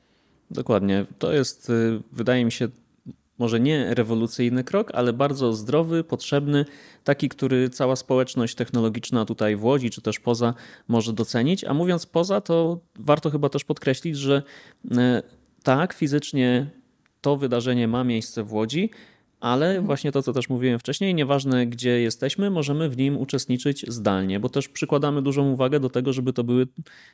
Dokładnie. 0.51 1.07
To 1.19 1.33
jest, 1.33 1.71
y, 1.71 2.03
wydaje 2.13 2.45
mi 2.45 2.53
się, 2.53 2.69
może 3.39 3.61
nie 3.61 3.95
rewolucyjny 3.95 4.65
krok, 4.65 4.91
ale 4.95 5.13
bardzo 5.13 5.53
zdrowy, 5.53 6.05
potrzebny, 6.05 6.65
taki, 7.05 7.29
który 7.29 7.71
cała 7.71 7.97
społeczność 7.97 8.55
technologiczna 8.55 9.25
tutaj 9.25 9.57
w 9.57 9.65
Łodzi 9.65 9.91
czy 9.91 10.03
też 10.03 10.21
poza 10.21 10.55
może 10.89 11.13
docenić. 11.13 11.65
A 11.65 11.75
mówiąc 11.75 12.07
poza, 12.07 12.41
to 12.41 12.81
warto 12.99 13.31
chyba 13.31 13.49
też 13.49 13.65
podkreślić, 13.65 14.17
że 14.17 14.43
e, 14.97 15.23
tak, 15.63 15.93
fizycznie 15.93 16.67
to 17.21 17.37
wydarzenie 17.37 17.89
ma 17.89 18.05
miejsce 18.05 18.43
w 18.43 18.53
Łodzi, 18.53 18.91
ale 19.41 19.81
właśnie 19.81 20.13
to, 20.13 20.23
co 20.23 20.33
też 20.33 20.49
mówiłem 20.49 20.79
wcześniej, 20.79 21.15
nieważne 21.15 21.67
gdzie 21.67 22.01
jesteśmy, 22.01 22.51
możemy 22.51 22.89
w 22.89 22.97
nim 22.97 23.17
uczestniczyć 23.17 23.85
zdalnie, 23.89 24.41
bo 24.41 24.49
też 24.49 24.69
przykładamy 24.69 25.23
dużą 25.23 25.51
uwagę 25.53 25.81
do 25.81 25.91
tego, 25.91 26.13
żeby 26.13 26.33
to 26.33 26.45
były 26.45 26.67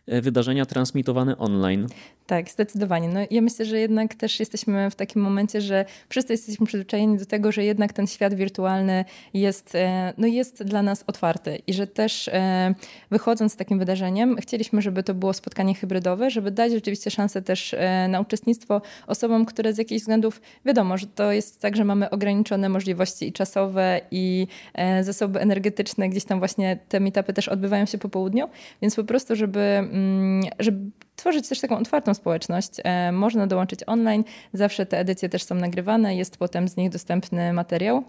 e, 0.06 0.20
wydarzenia 0.20 0.66
transmitowane 0.66 1.38
online. 1.38 1.86
Tak, 2.26 2.50
zdecydowanie. 2.50 3.08
No, 3.08 3.20
ja 3.30 3.42
myślę, 3.42 3.64
że 3.64 3.78
jednak 3.78 4.14
też 4.14 4.40
jesteśmy 4.40 4.90
w 4.90 4.94
takim 4.94 5.22
momencie, 5.22 5.60
że 5.60 5.84
wszyscy 6.08 6.32
jesteśmy 6.32 6.66
przyzwyczajeni 6.66 7.18
do 7.18 7.26
tego, 7.26 7.52
że 7.52 7.64
jednak 7.64 7.92
ten 7.92 8.06
świat 8.06 8.34
wirtualny 8.34 9.04
jest, 9.34 9.74
e, 9.74 10.12
no, 10.18 10.26
jest 10.26 10.62
dla 10.62 10.82
nas 10.82 11.04
otwarty 11.06 11.58
i 11.66 11.74
że 11.74 11.86
też 11.86 12.28
e, 12.28 12.74
wychodząc 13.10 13.52
z 13.52 13.56
takim 13.56 13.78
wydarzeniem, 13.78 14.36
chcieliśmy, 14.36 14.82
żeby 14.82 15.02
to 15.02 15.14
było 15.14 15.32
spotkanie 15.32 15.74
hybrydowe, 15.74 16.30
żeby 16.30 16.50
dać 16.50 16.72
rzeczywiście 16.72 17.10
szansę 17.10 17.42
też 17.42 17.74
na 18.08 18.20
uczestnictwo 18.20 18.82
osobom, 19.06 19.46
które 19.46 19.72
z 19.72 19.78
jakichś 19.78 20.00
względów, 20.00 20.40
wiadomo, 20.64 20.98
że 20.98 21.06
to 21.06 21.32
jest 21.32 21.60
tak, 21.60 21.76
że 21.76 21.84
mamy 21.84 22.10
ograniczone 22.14 22.68
możliwości 22.68 23.28
i 23.28 23.32
czasowe, 23.32 24.00
i 24.10 24.46
e, 24.74 25.04
zasoby 25.04 25.40
energetyczne. 25.40 26.08
Gdzieś 26.08 26.24
tam 26.24 26.38
właśnie 26.38 26.78
te 26.88 27.00
meetupy 27.00 27.32
też 27.32 27.48
odbywają 27.48 27.86
się 27.86 27.98
po 27.98 28.08
południu, 28.08 28.48
więc 28.82 28.96
po 28.96 29.04
prostu, 29.04 29.36
żeby, 29.36 29.60
mm, 29.60 30.42
żeby 30.58 30.90
tworzyć 31.16 31.48
też 31.48 31.60
taką 31.60 31.78
otwartą 31.78 32.14
społeczność. 32.14 32.70
E, 32.84 33.12
można 33.12 33.46
dołączyć 33.46 33.80
online, 33.86 34.24
zawsze 34.52 34.86
te 34.86 34.98
edycje 34.98 35.28
też 35.28 35.42
są 35.42 35.54
nagrywane, 35.54 36.16
jest 36.16 36.36
potem 36.36 36.68
z 36.68 36.76
nich 36.76 36.90
dostępny 36.90 37.52
materiał. 37.52 38.04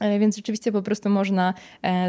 E, 0.00 0.18
więc 0.18 0.36
rzeczywiście 0.36 0.72
po 0.72 0.82
prostu 0.82 1.10
można, 1.10 1.54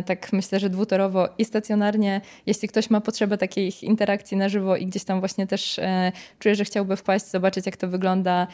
tak 0.05 0.33
myślę, 0.33 0.59
że 0.59 0.69
dwutorowo 0.69 1.29
i 1.37 1.45
stacjonarnie, 1.45 2.21
jeśli 2.45 2.67
ktoś 2.67 2.89
ma 2.89 3.01
potrzebę 3.01 3.37
takiej 3.37 3.71
interakcji 3.81 4.37
na 4.37 4.49
żywo 4.49 4.75
i 4.75 4.85
gdzieś 4.85 5.03
tam 5.03 5.19
właśnie 5.19 5.47
też 5.47 5.79
czuje, 6.39 6.55
że 6.55 6.65
chciałby 6.65 6.95
wpaść, 6.95 7.25
zobaczyć 7.25 7.65
jak 7.65 7.77
to 7.77 7.87
wygląda 7.87 8.47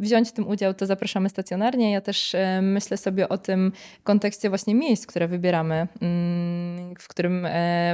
wziąć 0.00 0.28
w 0.28 0.32
tym 0.32 0.48
udział, 0.48 0.74
to 0.74 0.86
zapraszamy 0.86 1.28
stacjonarnie. 1.28 1.92
Ja 1.92 2.00
też 2.00 2.36
myślę 2.62 2.96
sobie 2.96 3.28
o 3.28 3.38
tym 3.38 3.72
kontekście 4.04 4.48
właśnie 4.48 4.74
miejsc, 4.74 5.06
które 5.06 5.28
wybieramy, 5.28 5.88
mm, 6.02 6.94
w, 6.98 7.08
którym, 7.08 7.46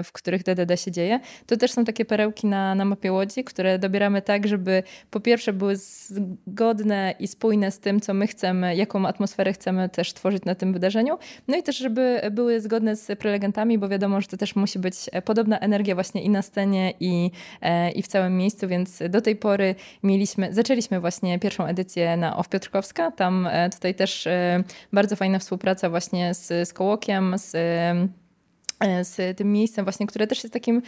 w 0.05 0.13
których 0.13 0.43
DDD 0.43 0.77
się 0.77 0.91
dzieje. 0.91 1.21
To 1.47 1.57
też 1.57 1.73
są 1.73 1.85
takie 1.85 2.05
perełki 2.05 2.47
na, 2.47 2.75
na 2.75 2.85
mapie 2.85 3.13
Łodzi, 3.13 3.45
które 3.45 3.79
dobieramy 3.79 4.23
tak, 4.23 4.47
żeby 4.49 4.83
po 5.11 5.21
pierwsze 5.21 5.53
były 5.53 5.77
zgodne 5.77 7.15
i 7.19 7.29
spójne 7.29 7.71
z 7.71 7.79
tym, 7.79 8.01
co 8.01 8.15
my 8.15 8.27
chcemy, 8.27 8.77
jaką 8.77 9.07
atmosferę 9.07 9.53
chcemy 9.53 9.89
też 9.89 10.15
tworzyć 10.15 10.45
na 10.45 10.55
tym 10.55 10.73
wydarzeniu. 10.73 11.19
No 11.49 11.57
i 11.57 11.63
też, 11.63 11.77
żeby 11.77 12.21
były 12.31 12.61
zgodne 12.61 12.97
z 12.97 13.19
prelegentami, 13.19 13.79
bo 13.79 13.89
wiadomo, 13.89 14.21
że 14.21 14.29
to 14.29 14.37
też 14.37 14.57
musi 14.57 14.79
być 14.79 14.95
podobna 15.25 15.59
energia 15.59 15.95
właśnie 15.95 16.23
i 16.23 16.31
na 16.31 16.43
scenie, 16.43 16.93
i, 17.01 17.31
e, 17.63 17.91
i 17.91 18.03
w 18.03 18.07
całym 18.07 18.37
miejscu, 18.37 18.69
więc 18.69 19.03
do 19.09 19.21
tej 19.21 19.37
pory 19.37 19.75
mieliśmy, 20.03 20.55
zaczęliśmy 20.55 21.01
właśnie 21.01 21.39
pierwszą 21.39 21.67
edycję 21.67 21.96
na 22.17 22.37
OFF 22.37 22.49
Piotrkowska. 22.49 23.11
Tam 23.11 23.47
e, 23.47 23.71
tutaj 23.71 23.95
też 23.95 24.27
e, 24.27 24.65
bardzo 24.93 25.17
fajna 25.17 25.39
współpraca 25.39 25.91
właśnie 25.91 26.35
z, 26.35 26.69
z 26.69 26.73
Kołokiem, 26.73 27.35
z 27.39 27.57
z 29.03 29.39
tym 29.39 29.53
miejscem 29.53 29.85
właśnie, 29.85 30.07
które 30.07 30.27
też 30.27 30.45
jest 30.45 30.53
takim 30.53 30.83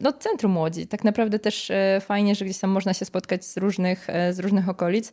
no, 0.00 0.12
centrum 0.12 0.56
Łodzi. 0.56 0.86
Tak 0.86 1.04
naprawdę 1.04 1.38
też 1.38 1.72
fajnie, 2.00 2.34
że 2.34 2.44
gdzieś 2.44 2.58
tam 2.58 2.70
można 2.70 2.94
się 2.94 3.04
spotkać 3.04 3.44
z 3.44 3.56
różnych, 3.56 4.06
z 4.30 4.38
różnych 4.38 4.68
okolic. 4.68 5.12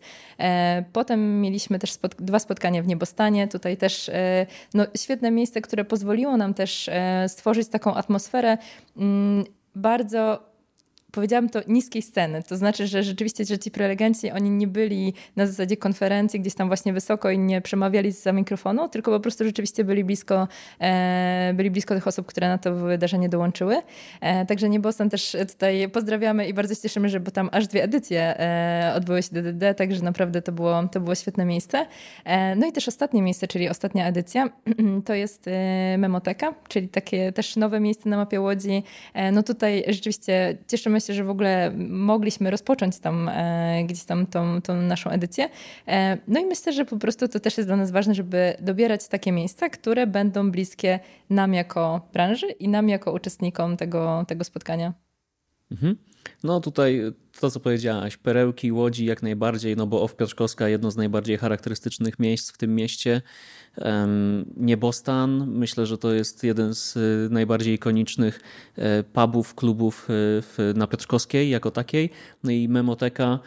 Potem 0.94 1.42
mieliśmy 1.42 1.80
też 1.80 1.92
spot 1.92 2.16
dwa 2.16 2.40
spotkania 2.40 2.84
w 2.84 2.88
Niebostanie. 2.88 3.48
Tutaj 3.48 3.78
też 3.78 4.12
no, 4.74 4.86
świetne 4.98 5.32
miejsce, 5.32 5.62
które 5.62 5.86
pozwoliło 5.86 6.38
nam 6.38 6.54
też 6.54 6.90
stworzyć 7.28 7.68
taką 7.68 7.94
atmosferę 7.94 8.58
mm, 8.98 9.46
bardzo 9.75 10.50
powiedziałam 11.12 11.50
to 11.50 11.60
niskiej 11.68 12.01
sceny. 12.01 12.44
To 12.44 12.58
znaczy, 12.58 12.88
że 12.88 13.03
rzeczywiście, 13.03 13.46
że 13.46 13.60
ci 13.60 13.72
prelegenci, 13.72 14.32
oni 14.32 14.50
nie 14.50 14.68
byli 14.68 15.13
na 15.36 15.48
zasadzie 15.48 15.77
konferencji 15.77 16.39
gdzieś 16.39 16.56
tam 16.56 16.68
właśnie 16.68 16.94
wysoko 16.94 17.32
i 17.32 17.39
nie 17.39 17.62
przemawiali 17.62 18.12
za 18.12 18.34
mikrofonu, 18.34 18.89
tylko 18.89 19.12
po 19.12 19.20
prostu 19.20 19.44
rzeczywiście 19.44 19.84
byli 19.84 20.03
blisko, 20.03 20.48
e, 20.80 21.53
byli 21.56 21.72
blisko 21.72 21.96
tych 21.96 22.08
osób, 22.08 22.27
które 22.27 22.48
na 22.48 22.58
to 22.58 22.75
wydarzenie 22.75 23.30
dołączyły. 23.30 23.82
E, 24.22 24.46
także 24.46 24.70
Niebostan 24.70 25.10
też 25.10 25.38
tutaj 25.51 25.89
pozdrawiamy 25.89 26.48
i 26.48 26.53
bardzo 26.53 26.75
się 26.75 26.82
cieszymy, 26.82 27.10
że 27.10 27.20
bo 27.20 27.32
tam 27.32 27.50
aż 27.51 27.68
dwie 27.68 27.84
edycje 27.84 28.39
e, 28.39 28.94
odbyły 28.96 29.24
się 29.24 29.30
DDD, 29.32 29.75
także 29.75 30.01
naprawdę 30.03 30.41
to 30.41 30.51
było, 30.51 30.88
to 30.88 31.00
było 31.00 31.15
świetne 31.15 31.46
miejsce. 31.46 31.86
E, 32.25 32.56
no 32.56 32.68
i 32.68 32.72
też 32.72 32.88
ostatnie 32.88 33.22
miejsce, 33.22 33.48
czyli 33.48 33.70
ostatnia 33.70 34.08
edycja, 34.08 34.50
to 35.06 35.13
jest 35.13 35.48
e, 35.48 35.98
Memoteka, 35.98 36.53
czyli 36.68 36.89
takie 36.89 37.32
też 37.32 37.56
nowe 37.56 37.80
miejsce 37.80 38.10
na 38.10 38.18
mapie 38.18 38.41
Łodzi. 38.41 38.84
E, 39.13 39.32
no 39.32 39.44
tutaj 39.44 39.84
rzeczywiście 39.88 40.58
cieszymy 40.68 41.00
się, 41.01 41.13
że 41.13 41.24
w 41.24 41.29
ogóle 41.29 41.72
mogliśmy 41.89 42.51
rozpocząć 42.51 43.00
tam 43.00 43.29
e, 43.29 43.84
gdzieś 43.86 44.03
tam 44.03 44.25
tą, 44.25 44.62
tą 44.62 44.75
naszą 44.75 45.10
edycję. 45.10 45.50
E, 45.88 46.17
no 46.27 46.39
i 46.39 46.46
myślę, 46.46 46.74
że 46.74 46.86
po 46.86 46.98
prostu 46.98 47.27
to 47.27 47.39
też 47.39 47.58
jest 47.58 47.70
dla 47.70 47.75
nas 47.75 47.91
ważne, 47.91 48.15
żeby 48.15 48.53
dobierać 48.60 49.08
takie 49.08 49.31
miejsca, 49.31 49.70
które 49.70 50.08
będą 50.08 50.51
bliskie 50.51 51.00
nam 51.29 51.53
jako 51.53 52.01
branży 52.13 52.48
i 52.48 52.67
nam 52.67 52.89
jako 52.89 53.12
uczestnikom 53.12 53.77
tego, 53.77 54.25
tego 54.27 54.43
spotkania. 54.43 54.93
Mhm. 55.72 55.96
No 56.44 56.60
tutaj 56.60 57.01
to, 57.40 57.51
co 57.51 57.60
powiedziałaś, 57.60 58.18
perełki 58.18 58.72
Łodzi 58.72 59.06
jak 59.06 59.24
najbardziej, 59.24 59.75
no 59.75 59.88
bo 59.88 60.01
Off 60.01 60.16
Piotrkowska 60.16 60.70
jedno 60.70 60.92
z 60.92 60.98
najbardziej 60.98 61.38
charakterystycznych 61.38 62.20
miejsc 62.20 62.51
w 62.51 62.58
tym 62.58 62.75
mieście. 62.75 63.22
Niebostan, 64.58 65.48
myślę, 65.48 65.86
że 65.86 65.98
to 65.98 66.13
jest 66.13 66.44
jeden 66.44 66.75
z 66.75 66.98
y, 66.98 67.28
najbardziej 67.32 67.75
ikonicznych 67.75 68.40
e, 68.75 69.04
pubów, 69.04 69.56
klubów 69.56 70.08
y, 70.60 70.74
na 70.74 70.88
Piotrkowskiej 70.88 71.50
jako 71.50 71.72
takiej. 71.72 72.10
No 72.44 72.51
i 72.51 72.70
Memoteka, 72.70 73.40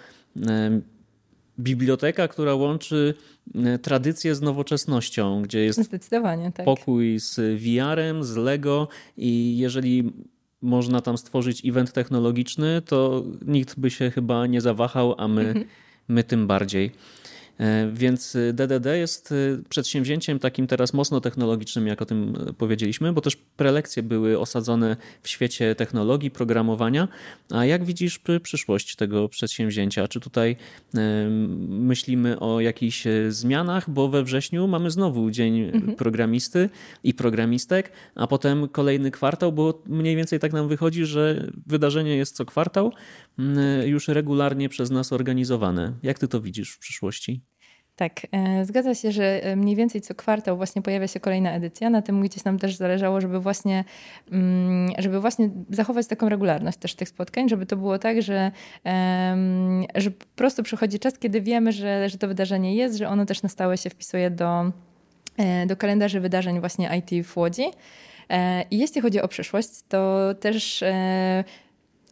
biblioteka, 1.58 2.28
która 2.28 2.54
łączy 2.54 3.14
e, 3.54 3.78
tradycję 3.78 4.34
z 4.34 4.42
nowoczesnością, 4.42 5.42
gdzie 5.42 5.64
jest 5.64 5.78
tak. 6.54 6.64
pokój 6.64 7.20
z 7.20 7.60
VR-em, 7.60 8.24
z 8.24 8.36
Lego 8.36 8.88
i 9.16 9.58
jeżeli 9.58 10.12
można 10.64 11.00
tam 11.00 11.18
stworzyć 11.18 11.66
event 11.66 11.92
technologiczny, 11.92 12.82
to 12.82 13.24
nikt 13.46 13.78
by 13.78 13.90
się 13.90 14.10
chyba 14.10 14.46
nie 14.46 14.60
zawahał, 14.60 15.14
a 15.18 15.28
my, 15.28 15.40
mhm. 15.40 15.64
my 16.08 16.24
tym 16.24 16.46
bardziej. 16.46 16.90
E, 17.58 17.90
więc 17.92 18.36
DDD 18.52 18.86
e, 18.86 18.98
jest 18.98 19.32
e, 19.32 19.34
przedsięwzięciem 19.68 20.38
takim 20.38 20.66
teraz 20.66 20.94
mocno 20.94 21.20
technologicznym, 21.20 21.86
jak 21.86 22.02
o 22.02 22.04
tym 22.04 22.36
powiedzieliśmy, 22.58 23.12
bo 23.12 23.20
też 23.20 23.36
prelekcje 23.36 24.02
były 24.02 24.38
osadzone 24.38 24.96
w 25.22 25.28
świecie 25.28 25.74
technologii, 25.74 26.30
programowania. 26.30 27.08
A 27.50 27.64
jak 27.64 27.84
widzisz 27.84 28.20
przyszłość 28.42 28.96
tego 28.96 29.28
przedsięwzięcia? 29.28 30.08
Czy 30.08 30.20
tutaj 30.20 30.56
myślimy 31.68 32.40
o 32.40 32.60
jakichś 32.60 33.04
zmianach, 33.28 33.90
bo 33.90 34.08
we 34.08 34.22
wrześniu 34.24 34.68
mamy 34.68 34.90
znowu 34.90 35.30
Dzień 35.30 35.60
mhm. 35.60 35.94
Programisty 35.94 36.68
i 37.04 37.14
Programistek, 37.14 37.92
a 38.14 38.26
potem 38.26 38.68
kolejny 38.68 39.10
kwartał, 39.10 39.52
bo 39.52 39.82
mniej 39.86 40.16
więcej 40.16 40.38
tak 40.38 40.52
nam 40.52 40.68
wychodzi, 40.68 41.04
że 41.04 41.50
wydarzenie 41.66 42.16
jest 42.16 42.36
co 42.36 42.44
kwartał 42.44 42.92
już 43.84 44.08
regularnie 44.08 44.68
przez 44.68 44.90
nas 44.90 45.12
organizowane. 45.12 45.92
Jak 46.02 46.18
ty 46.18 46.28
to 46.28 46.40
widzisz 46.40 46.70
w 46.70 46.78
przyszłości? 46.78 47.43
Tak, 47.96 48.26
e, 48.32 48.64
zgadza 48.64 48.94
się, 48.94 49.12
że 49.12 49.44
e, 49.44 49.56
mniej 49.56 49.76
więcej 49.76 50.00
co 50.00 50.14
kwartał 50.14 50.56
właśnie 50.56 50.82
pojawia 50.82 51.08
się 51.08 51.20
kolejna 51.20 51.52
edycja. 51.52 51.90
Na 51.90 52.02
tym 52.02 52.20
gdzieś 52.20 52.44
nam 52.44 52.58
też 52.58 52.76
zależało, 52.76 53.20
żeby 53.20 53.40
właśnie, 53.40 53.84
mm, 54.30 54.92
żeby 54.98 55.20
właśnie 55.20 55.50
zachować 55.70 56.06
taką 56.06 56.28
regularność 56.28 56.78
też 56.78 56.94
tych 56.94 57.08
spotkań, 57.08 57.48
żeby 57.48 57.66
to 57.66 57.76
było 57.76 57.98
tak, 57.98 58.22
że, 58.22 58.50
że 59.94 60.10
po 60.10 60.24
prostu 60.36 60.62
przychodzi 60.62 60.98
czas, 60.98 61.18
kiedy 61.18 61.40
wiemy, 61.40 61.72
że, 61.72 62.08
że 62.08 62.18
to 62.18 62.28
wydarzenie 62.28 62.74
jest, 62.74 62.96
że 62.96 63.08
ono 63.08 63.26
też 63.26 63.42
na 63.42 63.48
stałe 63.48 63.76
się 63.78 63.90
wpisuje 63.90 64.30
do, 64.30 64.72
e, 65.36 65.66
do 65.66 65.76
kalendarzy 65.76 66.20
wydarzeń 66.20 66.60
właśnie 66.60 66.90
IT 66.98 67.26
w 67.26 67.36
Łodzi. 67.36 67.64
I 68.70 68.78
jeśli 68.78 69.00
chodzi 69.00 69.20
o 69.20 69.28
przyszłość, 69.28 69.68
to 69.88 70.34
też 70.40 70.84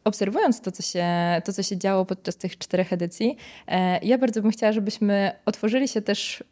obserwując 0.04 0.60
to 0.60 0.72
co, 0.72 0.82
się, 0.82 1.06
to, 1.44 1.52
co 1.52 1.62
się 1.62 1.78
działo 1.78 2.04
podczas 2.04 2.36
tych 2.36 2.58
czterech 2.58 2.92
edycji, 2.92 3.36
e, 3.68 3.98
ja 3.98 4.18
bardzo 4.18 4.42
bym 4.42 4.50
chciała, 4.50 4.72
żebyśmy 4.72 5.32
otworzyli 5.46 5.88
się 5.88 6.02
też 6.02 6.44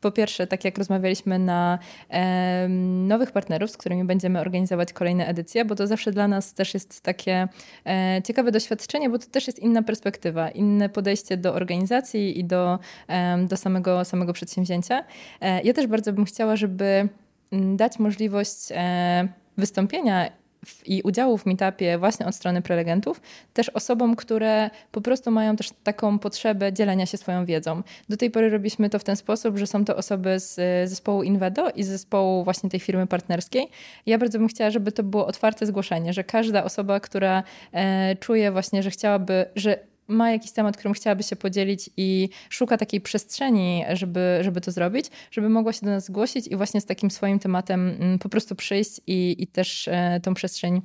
po 0.00 0.10
pierwsze, 0.10 0.46
tak 0.46 0.64
jak 0.64 0.78
rozmawialiśmy 0.78 1.38
na 1.38 1.78
e, 2.10 2.68
nowych 3.08 3.32
partnerów, 3.32 3.70
z 3.70 3.76
którymi 3.76 4.04
będziemy 4.04 4.40
organizować 4.40 4.92
kolejne 4.92 5.26
edycje, 5.26 5.64
bo 5.64 5.74
to 5.74 5.86
zawsze 5.86 6.12
dla 6.12 6.28
nas 6.28 6.54
też 6.54 6.74
jest 6.74 7.00
takie 7.00 7.48
e, 7.86 8.22
ciekawe 8.24 8.52
doświadczenie, 8.52 9.10
bo 9.10 9.18
to 9.18 9.26
też 9.26 9.46
jest 9.46 9.58
inna 9.58 9.82
perspektywa, 9.82 10.50
inne 10.50 10.88
podejście 10.88 11.36
do 11.36 11.54
organizacji 11.54 12.38
i 12.38 12.44
do, 12.44 12.78
e, 13.08 13.46
do 13.46 13.56
samego, 13.56 14.04
samego 14.04 14.32
przedsięwzięcia. 14.32 15.04
E, 15.40 15.62
ja 15.62 15.72
też 15.72 15.86
bardzo 15.86 16.12
bym 16.12 16.24
chciała, 16.24 16.56
żeby 16.56 17.08
dać 17.52 17.98
możliwość 17.98 18.56
e, 18.70 19.28
wystąpienia 19.56 20.39
i 20.86 21.02
udziału 21.02 21.38
w 21.38 21.46
meetupie 21.46 21.98
właśnie 21.98 22.26
od 22.26 22.34
strony 22.34 22.62
prelegentów, 22.62 23.20
też 23.54 23.68
osobom, 23.68 24.16
które 24.16 24.70
po 24.92 25.00
prostu 25.00 25.30
mają 25.30 25.56
też 25.56 25.70
taką 25.84 26.18
potrzebę 26.18 26.72
dzielenia 26.72 27.06
się 27.06 27.16
swoją 27.16 27.44
wiedzą. 27.44 27.82
Do 28.08 28.16
tej 28.16 28.30
pory 28.30 28.50
robiliśmy 28.50 28.90
to 28.90 28.98
w 28.98 29.04
ten 29.04 29.16
sposób, 29.16 29.58
że 29.58 29.66
są 29.66 29.84
to 29.84 29.96
osoby 29.96 30.40
z 30.40 30.54
zespołu 30.90 31.22
Invedo 31.22 31.70
i 31.70 31.82
z 31.82 31.88
zespołu 31.88 32.44
właśnie 32.44 32.70
tej 32.70 32.80
firmy 32.80 33.06
partnerskiej. 33.06 33.68
Ja 34.06 34.18
bardzo 34.18 34.38
bym 34.38 34.48
chciała, 34.48 34.70
żeby 34.70 34.92
to 34.92 35.02
było 35.02 35.26
otwarte 35.26 35.66
zgłoszenie, 35.66 36.12
że 36.12 36.24
każda 36.24 36.64
osoba, 36.64 37.00
która 37.00 37.42
e, 37.72 38.16
czuje 38.16 38.52
właśnie, 38.52 38.82
że 38.82 38.90
chciałaby, 38.90 39.46
że 39.56 39.89
ma 40.10 40.30
jakiś 40.30 40.52
temat, 40.52 40.76
którym 40.76 40.94
chciałaby 40.94 41.22
się 41.22 41.36
podzielić 41.36 41.90
i 41.96 42.28
szuka 42.48 42.76
takiej 42.76 43.00
przestrzeni, 43.00 43.84
żeby, 43.92 44.38
żeby 44.40 44.60
to 44.60 44.70
zrobić, 44.70 45.06
żeby 45.30 45.48
mogła 45.48 45.72
się 45.72 45.80
do 45.86 45.90
nas 45.90 46.04
zgłosić 46.04 46.46
i 46.46 46.56
właśnie 46.56 46.80
z 46.80 46.86
takim 46.86 47.10
swoim 47.10 47.38
tematem 47.38 47.88
mm, 47.88 48.18
po 48.18 48.28
prostu 48.28 48.54
przyjść 48.54 49.00
i, 49.06 49.36
i 49.38 49.46
też 49.46 49.88
e, 49.88 50.20
tą 50.22 50.34
przestrzeń 50.34 50.82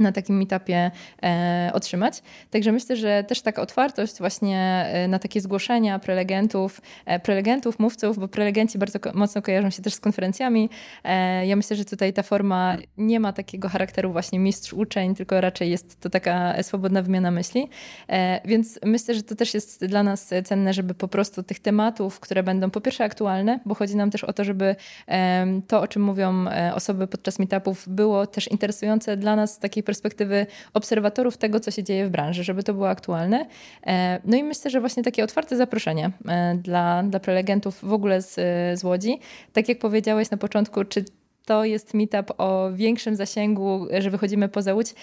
na 0.00 0.12
takim 0.12 0.36
meetupie 0.36 0.90
e, 1.22 1.70
otrzymać. 1.74 2.22
Także 2.50 2.72
myślę, 2.72 2.96
że 2.96 3.24
też 3.24 3.42
taka 3.42 3.62
otwartość 3.62 4.18
właśnie 4.18 4.58
e, 4.92 5.08
na 5.08 5.18
takie 5.18 5.40
zgłoszenia 5.40 5.98
prelegentów, 5.98 6.80
e, 7.06 7.20
prelegentów, 7.20 7.78
mówców, 7.78 8.18
bo 8.18 8.28
prelegenci 8.28 8.78
bardzo 8.78 8.98
mocno 9.14 9.42
kojarzą 9.42 9.70
się 9.70 9.82
też 9.82 9.94
z 9.94 10.00
konferencjami. 10.00 10.70
E, 11.04 11.46
ja 11.46 11.56
myślę, 11.56 11.76
że 11.76 11.84
tutaj 11.84 12.12
ta 12.12 12.22
forma 12.22 12.76
nie 12.98 13.20
ma 13.20 13.32
takiego 13.32 13.68
charakteru 13.68 14.12
właśnie 14.12 14.38
mistrz 14.38 14.72
uczeń, 14.72 15.14
tylko 15.14 15.40
raczej 15.40 15.70
jest 15.70 16.00
to 16.00 16.10
taka 16.10 16.62
swobodna 16.62 17.02
wymiana 17.02 17.30
myśli. 17.30 17.68
E, 18.08 18.40
więc 18.44 18.78
myślę, 18.84 19.14
że 19.14 19.22
to 19.22 19.34
też 19.34 19.54
jest 19.54 19.84
dla 19.86 20.02
nas 20.02 20.30
cenne, 20.44 20.74
żeby 20.74 20.94
po 20.94 21.08
prostu 21.08 21.42
tych 21.42 21.60
tematów, 21.60 22.20
które 22.20 22.42
będą 22.42 22.70
po 22.70 22.80
pierwsze 22.80 23.04
aktualne, 23.04 23.60
bo 23.66 23.74
chodzi 23.74 23.96
nam 23.96 24.10
też 24.10 24.24
o 24.24 24.32
to, 24.32 24.44
żeby 24.44 24.76
to, 25.66 25.80
o 25.80 25.88
czym 25.88 26.02
mówią 26.02 26.46
e, 26.48 26.74
osoby 26.74 27.06
podczas 27.06 27.38
meetupów, 27.38 27.88
było 27.88 28.26
też 28.26 28.48
interesujące 28.48 29.16
dla 29.16 29.36
nas 29.36 29.54
z 29.54 29.58
takiej 29.58 29.82
perspektywy 29.90 30.46
obserwatorów 30.74 31.36
tego, 31.36 31.60
co 31.60 31.70
się 31.70 31.82
dzieje 31.82 32.06
w 32.06 32.10
branży, 32.10 32.44
żeby 32.44 32.62
to 32.62 32.74
było 32.74 32.88
aktualne. 32.88 33.46
E, 33.86 34.20
no 34.24 34.36
i 34.36 34.42
myślę, 34.42 34.70
że 34.70 34.80
właśnie 34.80 35.02
takie 35.02 35.24
otwarte 35.24 35.56
zaproszenie 35.56 36.10
e, 36.28 36.56
dla, 36.62 37.02
dla 37.02 37.20
prelegentów 37.20 37.78
w 37.82 37.92
ogóle 37.92 38.22
z, 38.22 38.34
z 38.80 38.84
Łodzi. 38.84 39.18
Tak 39.52 39.68
jak 39.68 39.78
powiedziałeś 39.78 40.30
na 40.30 40.36
początku, 40.36 40.84
czy 40.84 41.04
to 41.50 41.64
jest 41.64 41.94
meetup 41.94 42.32
o 42.38 42.70
większym 42.72 43.16
zasięgu, 43.16 43.86
że 43.98 44.10
wychodzimy 44.10 44.48
poza 44.48 44.74
Łódź. 44.74 44.94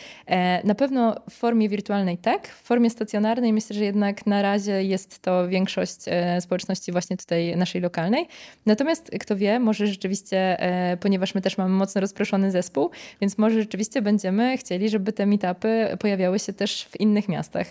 Na 0.63 0.75
pewno 0.75 1.15
w 1.29 1.33
formie 1.33 1.69
wirtualnej 1.69 2.17
tak, 2.17 2.47
w 2.47 2.63
formie 2.63 2.89
stacjonarnej 2.89 3.53
myślę, 3.53 3.75
że 3.75 3.85
jednak 3.85 4.25
na 4.25 4.41
razie 4.41 4.83
jest 4.83 5.19
to 5.19 5.47
większość 5.47 5.97
społeczności 6.39 6.91
właśnie 6.91 7.17
tutaj 7.17 7.57
naszej 7.57 7.81
lokalnej. 7.81 8.27
Natomiast 8.65 9.11
kto 9.19 9.35
wie, 9.35 9.59
może 9.59 9.87
rzeczywiście, 9.87 10.57
ponieważ 10.99 11.35
my 11.35 11.41
też 11.41 11.57
mamy 11.57 11.75
mocno 11.75 12.01
rozproszony 12.01 12.51
zespół, 12.51 12.89
więc 13.21 13.37
może 13.37 13.59
rzeczywiście 13.61 14.01
będziemy 14.01 14.57
chcieli, 14.57 14.89
żeby 14.89 15.13
te 15.13 15.25
meetupy 15.25 15.97
pojawiały 15.99 16.39
się 16.39 16.53
też 16.53 16.85
w 16.85 16.99
innych 16.99 17.29
miastach. 17.29 17.67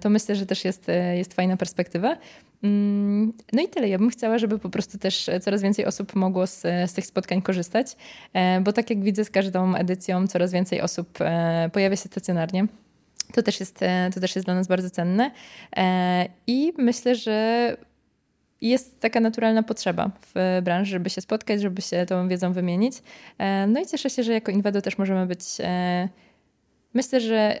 To 0.00 0.10
myślę, 0.10 0.36
że 0.36 0.46
też 0.46 0.64
jest, 0.64 0.86
jest 1.14 1.34
fajna 1.34 1.56
perspektywa. 1.56 2.16
Mm, 2.62 3.32
no 3.52 3.62
i 3.62 3.68
tyle. 3.68 3.88
Ja 3.88 3.98
bym 3.98 4.10
chciała, 4.10 4.38
żeby 4.38 4.58
po 4.58 4.70
prostu 4.70 4.98
też 4.98 5.30
coraz 5.40 5.62
więcej 5.62 5.86
osób 5.86 6.14
mogło 6.14 6.46
z, 6.46 6.60
z 6.62 6.92
tych 6.92 7.06
spotkań 7.06 7.42
korzystać, 7.42 7.96
e, 8.32 8.60
bo 8.60 8.72
tak 8.72 8.90
jak 8.90 9.02
widzę 9.02 9.24
z 9.24 9.30
każdą 9.30 9.74
edycją, 9.74 10.26
coraz 10.26 10.52
więcej 10.52 10.80
osób 10.80 11.18
e, 11.20 11.70
pojawia 11.72 11.96
się 11.96 12.08
stacjonarnie. 12.08 12.66
To 13.34 13.42
też 13.42 13.60
jest, 13.60 13.82
e, 13.82 14.10
to 14.14 14.20
też 14.20 14.36
jest 14.36 14.46
dla 14.46 14.54
nas 14.54 14.68
bardzo 14.68 14.90
cenne. 14.90 15.30
I 16.46 16.72
myślę, 16.78 17.14
że 17.14 17.76
jest 18.60 19.00
taka 19.00 19.20
naturalna 19.20 19.62
potrzeba 19.62 20.10
w 20.34 20.60
branży, 20.62 20.90
żeby 20.90 21.10
się 21.10 21.20
spotkać, 21.20 21.60
żeby 21.60 21.82
się 21.82 22.06
tą 22.06 22.28
wiedzą 22.28 22.52
wymienić. 22.52 22.94
No 23.68 23.80
i 23.80 23.86
cieszę 23.86 24.10
się, 24.10 24.22
że 24.22 24.32
jako 24.32 24.52
Inwedo 24.52 24.82
też 24.82 24.98
możemy 24.98 25.26
być, 25.26 25.40
myślę, 26.94 27.20
że 27.20 27.60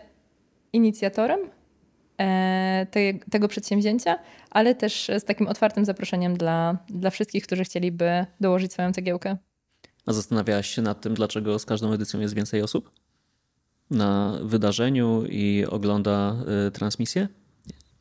inicjatorem 0.72 1.40
te, 2.90 3.14
tego 3.30 3.48
przedsięwzięcia, 3.48 4.18
ale 4.50 4.74
też 4.74 5.10
z 5.18 5.24
takim 5.24 5.48
otwartym 5.48 5.84
zaproszeniem 5.84 6.36
dla, 6.36 6.78
dla 6.88 7.10
wszystkich, 7.10 7.46
którzy 7.46 7.64
chcieliby 7.64 8.26
dołożyć 8.40 8.72
swoją 8.72 8.92
cegiełkę. 8.92 9.36
A 10.06 10.12
zastanawiałaś 10.12 10.68
się 10.68 10.82
nad 10.82 11.00
tym, 11.00 11.14
dlaczego 11.14 11.58
z 11.58 11.64
każdą 11.64 11.92
edycją 11.92 12.20
jest 12.20 12.34
więcej 12.34 12.62
osób 12.62 12.90
na 13.90 14.38
wydarzeniu 14.42 15.24
i 15.28 15.64
ogląda 15.70 16.36
y, 16.68 16.70
transmisję? 16.70 17.28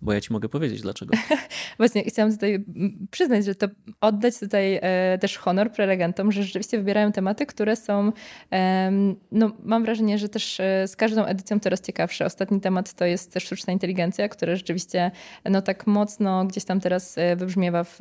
Bo 0.01 0.13
ja 0.13 0.22
ci 0.22 0.34
mogę 0.34 0.50
powiedzieć 0.50 0.81
dlaczego. 0.81 1.13
Właśnie 1.77 2.03
chciałam 2.03 2.31
tutaj 2.31 2.65
przyznać, 3.12 3.46
że 3.46 3.55
to 3.55 3.67
oddać 4.01 4.39
tutaj 4.39 4.79
e, 4.81 5.17
też 5.22 5.38
honor 5.38 5.72
prelegentom, 5.72 6.31
że 6.31 6.43
rzeczywiście 6.43 6.77
wybierają 6.77 7.12
tematy, 7.12 7.46
które 7.46 7.75
są, 7.75 8.12
e, 8.51 8.91
no 9.31 9.51
mam 9.63 9.84
wrażenie, 9.84 10.17
że 10.17 10.29
też 10.29 10.60
e, 10.60 10.88
z 10.88 10.96
każdą 10.96 11.25
edycją 11.25 11.60
coraz 11.60 11.81
ciekawsze. 11.81 12.25
Ostatni 12.25 12.62
temat 12.62 12.93
to 12.93 13.05
jest 13.05 13.34
też 13.34 13.43
sztuczna 13.43 13.74
inteligencja, 13.74 14.29
która 14.29 14.55
rzeczywiście 14.55 15.12
no 15.46 15.62
tak 15.62 15.88
mocno 15.88 16.46
gdzieś 16.46 16.63
tam 16.63 16.79
teraz 16.79 17.17
e, 17.17 17.36
wybrzmiewa 17.36 17.84
w, 17.84 18.00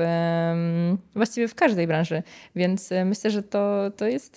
właściwie 1.14 1.48
w 1.48 1.54
każdej 1.54 1.86
branży, 1.86 2.22
więc 2.56 2.92
e, 2.92 3.04
myślę, 3.04 3.30
że 3.30 3.42
to, 3.42 3.90
to 3.96 4.06
jest 4.06 4.36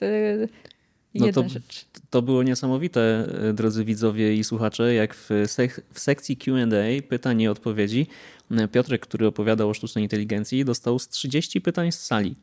e, 1.15 1.19
no 1.19 1.31
to, 1.31 1.49
rzecz. 1.49 1.85
to 2.09 2.21
było 2.21 2.43
niesamowite, 2.43 3.27
e, 3.49 3.53
drodzy 3.53 3.85
widzowie 3.85 4.35
i 4.35 4.43
słuchacze, 4.43 4.93
jak 4.93 5.15
w, 5.15 5.29
sek 5.45 5.81
w 5.93 5.99
sekcji 5.99 6.37
QA 6.37 6.53
pytań 7.09 7.41
i 7.41 7.47
odpowiedzi 7.47 8.07
e, 8.51 8.67
Piotrek, 8.67 9.01
który 9.01 9.27
opowiadał 9.27 9.69
o 9.69 9.73
sztucznej 9.73 10.03
inteligencji, 10.03 10.65
dostał 10.65 10.99
z 10.99 11.09
30 11.09 11.61
pytań 11.61 11.91
z 11.91 11.99
sali. 11.99 12.35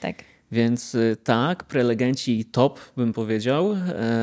Tak. 0.00 0.24
Więc 0.52 0.94
e, 0.94 1.16
tak, 1.16 1.64
prelegenci 1.64 2.44
top 2.44 2.80
bym 2.96 3.12
powiedział, 3.12 3.76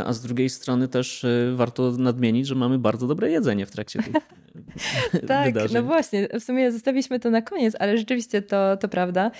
a 0.05 0.13
z 0.13 0.21
drugiej 0.21 0.49
strony 0.49 0.87
też 0.87 1.25
warto 1.55 1.91
nadmienić, 1.91 2.47
że 2.47 2.55
mamy 2.55 2.79
bardzo 2.79 3.07
dobre 3.07 3.31
jedzenie 3.31 3.65
w 3.65 3.71
trakcie 3.71 3.99
tych 4.03 4.13
Tak, 5.27 5.45
wydarzeń. 5.45 5.73
no 5.73 5.83
właśnie, 5.83 6.27
w 6.39 6.43
sumie 6.43 6.71
zostawiliśmy 6.71 7.19
to 7.19 7.29
na 7.29 7.41
koniec, 7.41 7.75
ale 7.79 7.97
rzeczywiście 7.97 8.41
to, 8.41 8.77
to 8.77 8.87
prawda 8.87 9.31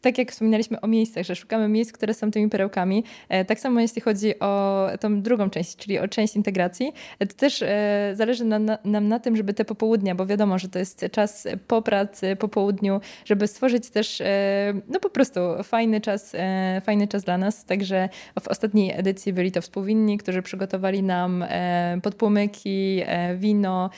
tak 0.00 0.18
jak 0.18 0.32
wspominaliśmy 0.32 0.80
o 0.80 0.86
miejscach, 0.86 1.24
że 1.24 1.36
szukamy 1.36 1.68
miejsc, 1.68 1.92
które 1.92 2.14
są 2.14 2.30
tymi 2.30 2.48
perełkami, 2.48 3.04
e, 3.28 3.44
tak 3.44 3.60
samo 3.60 3.80
jeśli 3.80 4.02
chodzi 4.02 4.38
o 4.38 4.86
tą 5.00 5.22
drugą 5.22 5.50
część, 5.50 5.76
czyli 5.76 5.98
o 5.98 6.08
część 6.08 6.36
integracji, 6.36 6.92
e, 7.18 7.26
to 7.26 7.34
też 7.34 7.62
e, 7.62 8.12
zależy 8.14 8.44
nam 8.44 8.64
na, 8.84 9.00
na 9.00 9.18
tym, 9.18 9.36
żeby 9.36 9.54
te 9.54 9.64
popołudnia, 9.64 10.14
bo 10.14 10.26
wiadomo, 10.26 10.58
że 10.58 10.68
to 10.68 10.78
jest 10.78 11.06
czas 11.12 11.48
po 11.66 11.82
pracy, 11.82 12.36
po 12.36 12.48
południu, 12.48 13.00
żeby 13.24 13.46
stworzyć 13.46 13.90
też 13.90 14.22
no 14.88 15.00
po 15.00 15.10
prostu 15.10 15.40
fajny 15.64 16.00
czas, 16.00 16.36
fajny 16.82 17.08
czas 17.08 17.24
dla 17.24 17.38
nas. 17.38 17.64
Także 17.64 18.08
w 18.40 18.48
ostatniej 18.48 18.92
edycji 18.96 19.32
byli 19.32 19.52
to 19.52 19.62
współwinni, 19.62 20.18
którzy 20.18 20.42
przygotowali 20.42 21.02
nam 21.02 21.44
podpłomyki, 22.02 23.02
wino. 23.36 23.90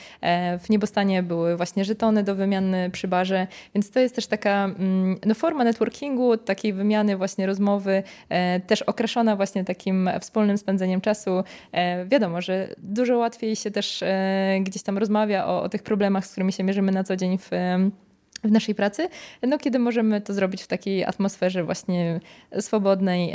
W 0.59 0.69
niebostanie 0.69 1.23
były 1.23 1.57
właśnie 1.57 1.85
żetony 1.85 2.23
do 2.23 2.35
wymiany 2.35 2.89
przy 2.89 3.07
barze, 3.07 3.47
więc 3.75 3.91
to 3.91 3.99
jest 3.99 4.15
też 4.15 4.27
taka 4.27 4.65
mm, 4.65 5.19
no, 5.25 5.35
forma 5.35 5.63
networkingu, 5.63 5.92
networkingu, 5.93 6.37
takiej 6.37 6.73
wymiany 6.73 7.17
właśnie 7.17 7.45
rozmowy, 7.45 8.03
e, 8.29 8.59
też 8.59 8.81
określona 8.81 9.35
właśnie 9.35 9.63
takim 9.63 10.09
wspólnym 10.21 10.57
spędzeniem 10.57 11.01
czasu. 11.01 11.43
E, 11.71 12.05
wiadomo, 12.05 12.41
że 12.41 12.75
dużo 12.77 13.17
łatwiej 13.17 13.55
się 13.55 13.71
też 13.71 14.03
e, 14.03 14.59
gdzieś 14.61 14.83
tam 14.83 14.97
rozmawia 14.97 15.45
o, 15.45 15.63
o 15.63 15.69
tych 15.69 15.83
problemach, 15.83 16.25
z 16.25 16.31
którymi 16.31 16.53
się 16.53 16.63
mierzymy 16.63 16.91
na 16.91 17.03
co 17.03 17.15
dzień 17.15 17.37
w 17.37 17.49
w 18.43 18.51
naszej 18.51 18.75
pracy, 18.75 19.07
no 19.43 19.57
kiedy 19.57 19.79
możemy 19.79 20.21
to 20.21 20.33
zrobić 20.33 20.61
w 20.61 20.67
takiej 20.67 21.05
atmosferze 21.05 21.63
właśnie 21.63 22.19
swobodnej. 22.59 23.33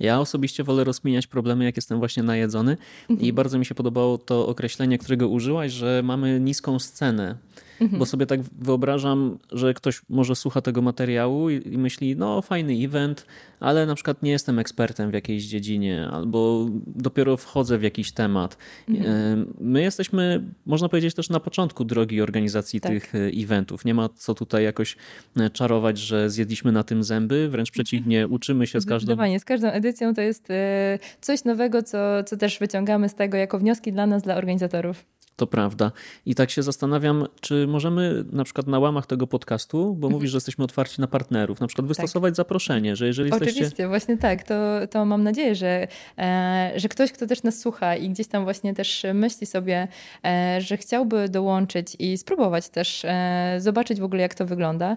Ja 0.00 0.20
osobiście 0.20 0.64
wolę 0.64 0.84
rozkminiać 0.84 1.26
problemy, 1.26 1.64
jak 1.64 1.76
jestem 1.76 1.98
właśnie 1.98 2.22
najedzony 2.22 2.76
mhm. 3.10 3.28
i 3.28 3.32
bardzo 3.32 3.58
mi 3.58 3.66
się 3.66 3.74
podobało 3.74 4.18
to 4.18 4.46
określenie, 4.46 4.98
którego 4.98 5.28
użyłaś, 5.28 5.72
że 5.72 6.02
mamy 6.04 6.40
niską 6.40 6.78
scenę. 6.78 7.36
Mhm. 7.80 7.98
Bo 7.98 8.06
sobie 8.06 8.26
tak 8.26 8.40
wyobrażam, 8.42 9.38
że 9.52 9.74
ktoś 9.74 10.02
może 10.08 10.36
słucha 10.36 10.60
tego 10.60 10.82
materiału 10.82 11.50
i, 11.50 11.68
i, 11.74 11.78
myśli, 11.78 12.16
no 12.16 12.42
fajny 12.42 12.72
event, 12.72 13.26
ale 13.60 13.86
na 13.86 13.94
przykład 13.94 14.22
nie 14.22 14.30
jestem 14.30 14.58
ekspertem 14.58 15.10
w 15.10 15.14
jakiejś 15.14 15.44
dziedzinie 15.44 16.08
albo 16.12 16.66
dopiero 16.86 17.36
wchodzę 17.36 17.78
w 17.78 17.82
jakiś 17.82 18.12
temat. 18.12 18.56
Mhm. 18.88 19.54
My 19.60 19.82
jesteśmy, 19.82 20.44
można 20.66 20.88
powiedzieć, 20.88 21.14
też 21.14 21.30
na 21.30 21.40
początku 21.40 21.84
drogi 21.84 22.20
organizacji 22.20 22.80
tak. 22.80 22.92
tych 22.92 23.14
e, 23.14 23.18
eventów. 23.18 23.84
Nie 23.84 23.94
ma 23.94 24.08
co 24.08 24.34
tutaj 24.34 24.64
jakoś 24.64 24.96
e, 25.36 25.50
czarować, 25.50 25.98
że 25.98 26.30
zjedliśmy 26.30 26.72
na 26.72 26.84
tym 26.84 27.04
zęby, 27.04 27.48
wręcz 27.48 27.70
przeciwnie, 27.70 28.28
uczymy 28.28 28.66
się 28.66 28.80
z 28.80 28.86
każdą... 28.86 28.98
Zdecydowanie, 28.98 29.40
z 29.40 29.44
każdą 29.44 29.68
edycją 29.68 30.14
to 30.14 30.20
jest 30.20 30.50
e, 30.50 30.98
coś 31.20 31.44
nowego, 31.44 31.82
co, 31.82 32.24
co 32.24 32.36
też 32.36 32.58
wyciągamy 32.58 33.08
z 33.08 33.14
tego 33.14 33.36
jako 33.36 33.58
wnioski 33.58 33.92
dla 33.92 34.06
nas, 34.06 34.22
dla 34.22 34.36
organizatorów. 34.36 35.04
To 35.36 35.46
prawda. 35.46 35.92
I 36.26 36.34
tak 36.34 36.50
się 36.50 36.62
zastanawiam, 36.62 37.26
czy 37.40 37.66
możemy 37.66 38.24
na 38.32 38.44
przykład 38.44 38.66
na 38.66 38.78
łamach 38.78 39.06
tego 39.06 39.26
podcastu, 39.26 39.94
bo 39.94 40.10
mówisz, 40.10 40.30
że 40.30 40.36
jesteśmy 40.36 40.64
otwarci 40.64 41.00
na 41.00 41.06
partnerów, 41.06 41.60
na 41.60 41.66
przykład 41.66 41.86
wystosować 41.86 42.30
tak. 42.30 42.36
zaproszenie, 42.36 42.96
że 42.96 43.06
jeżeli 43.06 43.32
Oczywiście, 43.32 43.60
jesteście... 43.60 43.88
właśnie 43.88 44.18
tak. 44.18 44.42
To, 44.42 44.54
to 44.90 45.04
mam 45.04 45.22
nadzieję, 45.22 45.54
że, 45.54 45.86
e, 46.18 46.72
że 46.76 46.88
ktoś, 46.88 47.12
kto 47.12 47.26
też 47.26 47.42
nas 47.42 47.58
słucha 47.58 47.96
i 47.96 48.08
gdzieś 48.08 48.26
tam 48.26 48.44
właśnie 48.44 48.74
też 48.74 49.06
myśli 49.14 49.46
sobie, 49.46 49.88
e, 50.24 50.60
że 50.60 50.76
chciałby 50.76 51.28
dołączyć 51.28 51.96
i 51.98 52.18
spróbować 52.18 52.68
też 52.68 53.04
e, 53.04 53.56
zobaczyć 53.58 54.00
w 54.00 54.04
ogóle, 54.04 54.22
jak 54.22 54.34
to 54.34 54.46
wygląda, 54.46 54.96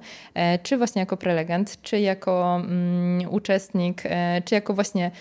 czy 0.64 0.78
właśnie 0.78 1.00
jako 1.00 1.18
prelegent, 1.18 1.82
czy 1.82 2.00
jako 2.00 2.62
mm, 2.64 3.30
uczestnik, 3.30 4.04
czy 4.46 4.56
jako 4.56 4.74
właśnie 4.74 5.12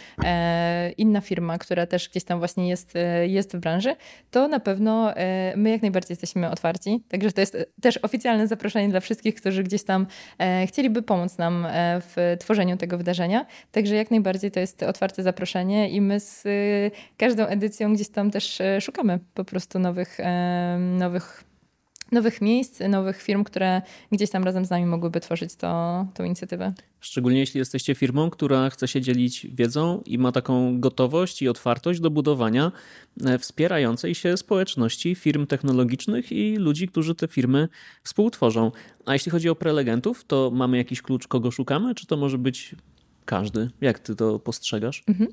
inna 0.96 1.20
firma, 1.20 1.59
która 1.59 1.87
też 1.87 2.09
gdzieś 2.09 2.24
tam 2.24 2.38
właśnie 2.38 2.68
jest, 2.68 2.94
jest 3.26 3.57
w 3.57 3.61
branży, 3.61 3.96
to 4.31 4.48
na 4.48 4.61
pewno 4.61 5.06
E, 5.14 5.57
my 5.57 5.71
jak 5.71 5.83
najbardziej 5.83 6.12
jesteśmy 6.12 6.51
otwarci. 6.51 7.03
Także 7.09 7.33
to 7.33 7.40
jest 7.40 7.57
też 7.81 7.97
oficjalne 7.97 8.47
zaproszenie 8.47 8.88
dla 8.88 9.01
wszystkich, 9.01 9.35
którzy 9.35 9.62
gdzieś 9.62 9.85
tam 9.85 10.07
e, 10.38 10.66
chcieliby 10.66 11.03
pomóc 11.03 11.38
nam 11.38 11.66
e, 11.66 12.01
w 12.01 12.37
tworzeniu 12.40 12.77
tego 12.77 12.99
wydarzenia. 12.99 13.47
Także 13.73 13.95
jak 13.95 14.11
najbardziej 14.11 14.51
to 14.51 14.61
jest 14.61 14.83
otwarte 14.83 15.23
zaproszenie 15.23 15.90
i 15.90 16.01
my 16.01 16.21
z 16.21 16.45
każdą 17.16 17.47
edycją 17.47 17.95
gdzieś 17.95 18.09
tam 18.09 18.31
też 18.31 18.62
szukamy 18.81 19.19
po 19.35 19.45
prostu 19.45 19.79
nowych, 19.79 20.19
nowych 20.79 21.45
nowych 22.12 22.40
miejsc, 22.40 22.81
nowych 22.88 23.23
firm, 23.23 23.45
które 23.45 23.83
gdzieś 24.12 24.31
tam 24.31 24.45
razem 24.45 24.64
z 24.64 24.71
nami 24.71 24.87
mogłyby 24.87 25.21
tworzyć 25.21 25.55
to, 25.55 26.07
tą 26.14 26.25
inicjatywę. 26.25 26.73
Szczególnie 27.01 27.40
jeśli 27.40 27.59
jesteście 27.59 27.95
firmą, 27.95 28.31
która 28.31 28.71
chce 28.71 28.88
się 28.88 29.01
dzielić 29.01 29.47
wiedzą 29.55 30.03
i 30.07 30.19
ma 30.19 30.33
taką 30.33 30.81
gotowość 30.81 31.42
i 31.42 31.49
otwartość 31.49 32.01
do 32.01 32.11
budowania 32.11 32.73
e, 33.25 33.38
wspierającej 33.38 34.14
się 34.14 34.37
społeczności 34.37 35.14
firm 35.14 35.47
technologicznych 35.47 36.33
i 36.33 36.57
ludzi, 36.57 36.88
którzy 36.88 37.14
te 37.14 37.29
firmy 37.29 37.69
współtworzą. 38.03 38.73
A 39.07 39.12
jeśli 39.12 39.33
chodzi 39.33 39.49
o 39.49 39.55
prelegentów, 39.55 40.25
to 40.25 40.51
mamy 40.55 40.77
jakiś 40.77 41.03
klucz, 41.03 41.29
kogo 41.29 41.51
szukamy, 41.51 41.95
czy 41.95 42.07
to 42.07 42.16
może 42.16 42.38
być 42.38 42.75
każdy? 43.25 43.71
Jak 43.81 43.99
ty 43.99 44.16
to 44.16 44.38
postrzegasz? 44.38 45.03
Mhm. 45.07 45.31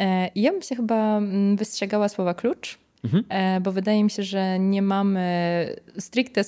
E, 0.00 0.30
ja 0.34 0.52
bym 0.52 0.62
się 0.62 0.76
chyba 0.76 1.18
mm, 1.18 1.56
wystrzegała 1.56 2.08
słowa 2.08 2.34
klucz 2.34 2.78
Mhm. 3.04 3.24
E, 3.28 3.60
bo 3.60 3.72
wydaje 3.72 4.04
mi 4.04 4.10
się, 4.10 4.22
że 4.22 4.58
nie 4.58 4.82
mamy 4.82 5.76
stricte 5.98 6.44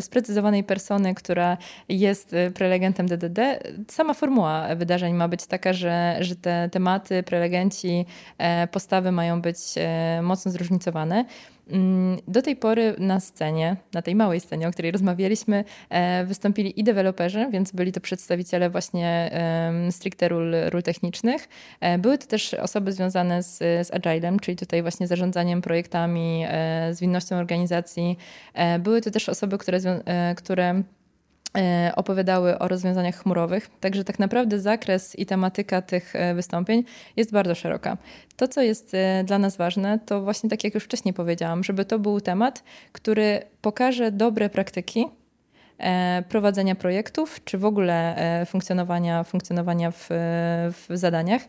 sprecyzowanej 0.00 0.64
persony, 0.64 1.14
która 1.14 1.56
jest 1.88 2.34
e, 2.34 2.50
prelegentem 2.50 3.06
DDD. 3.06 3.38
Sama 3.88 4.14
formuła 4.14 4.74
wydarzeń 4.76 5.14
ma 5.14 5.28
być 5.28 5.46
taka, 5.46 5.72
że, 5.72 6.16
że 6.20 6.36
te 6.36 6.68
tematy, 6.72 7.22
prelegenci, 7.22 8.06
e, 8.38 8.66
postawy 8.66 9.12
mają 9.12 9.42
być 9.42 9.58
mocno 10.22 10.52
zróżnicowane. 10.52 11.24
Mm, 11.70 12.18
do 12.28 12.42
tej 12.42 12.56
pory 12.56 12.94
na 12.98 13.20
scenie, 13.20 13.76
na 13.92 14.02
tej 14.02 14.14
małej 14.14 14.40
scenie, 14.40 14.68
o 14.68 14.70
której 14.70 14.90
rozmawialiśmy, 14.90 15.64
e, 15.90 16.24
wystąpili 16.24 16.80
i 16.80 16.84
deweloperzy, 16.84 17.46
więc 17.52 17.72
byli 17.72 17.92
to 17.92 18.00
przedstawiciele 18.00 18.70
właśnie 18.70 19.30
stricte 19.90 20.28
ról, 20.28 20.54
ról 20.70 20.82
technicznych. 20.82 21.48
E, 21.80 21.98
były 21.98 22.18
to 22.18 22.26
też 22.26 22.54
osoby 22.54 22.92
związane 22.92 23.42
z, 23.42 23.58
z 23.58 23.94
Agilem, 23.94 24.40
czyli 24.40 24.56
tutaj 24.56 24.82
właśnie 24.82 25.06
zarządzaniem 25.06 25.62
projektami, 25.62 26.44
e, 26.48 26.94
zwinnością 26.94 27.36
organizacji. 27.36 28.18
Były 28.80 29.00
to 29.00 29.10
też 29.10 29.28
osoby, 29.28 29.58
które, 29.58 29.78
które 30.36 30.82
opowiadały 31.96 32.58
o 32.58 32.68
rozwiązaniach 32.68 33.16
chmurowych. 33.16 33.70
Także 33.80 34.04
tak 34.04 34.18
naprawdę 34.18 34.60
zakres 34.60 35.18
i 35.18 35.26
tematyka 35.26 35.82
tych 35.82 36.16
e, 36.16 36.34
wystąpień 36.34 36.84
jest 37.16 37.32
bardzo 37.32 37.54
szeroka. 37.54 37.96
To, 38.36 38.48
co 38.48 38.62
jest 38.62 38.94
e, 38.94 39.24
dla 39.24 39.38
nas 39.38 39.56
ważne, 39.56 39.98
to 40.06 40.22
właśnie 40.22 40.50
tak 40.50 40.64
jak 40.64 40.74
już 40.74 40.84
wcześniej 40.84 41.14
powiedziałam, 41.14 41.64
żeby 41.64 41.84
to 41.84 41.98
był 41.98 42.20
temat, 42.20 42.62
który 42.92 43.42
pokaże 43.60 44.12
dobre 44.12 44.50
praktyki 44.50 45.06
prowadzenia 46.28 46.74
projektów, 46.74 47.44
czy 47.44 47.58
w 47.58 47.64
ogóle 47.64 48.16
funkcjonowania, 48.46 49.24
funkcjonowania 49.24 49.90
w, 49.90 50.08
w 50.72 50.86
zadaniach. 50.90 51.42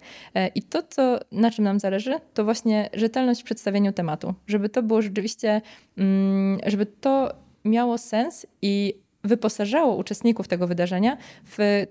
I 0.56 0.64
to, 0.64 0.84
co, 0.84 1.20
na 1.32 1.52
czym 1.52 1.64
nam 1.64 1.80
zależy, 1.80 2.16
to 2.34 2.44
właśnie 2.44 2.90
rzetelność 2.94 3.42
w 3.42 3.44
przedstawieniu 3.44 3.94
tematu. 3.94 4.34
Żeby 4.48 4.70
to 4.70 4.84
było 4.84 5.02
rzeczywiście, 5.02 5.62
mm, 5.98 6.60
żeby 6.66 6.86
to 6.86 7.34
miało 7.66 7.98
sens 7.98 8.46
i 8.62 8.94
wyposażało 9.24 9.96
uczestników 9.96 10.48
tego 10.48 10.68
wydarzenia 10.68 11.18
w 11.46 11.86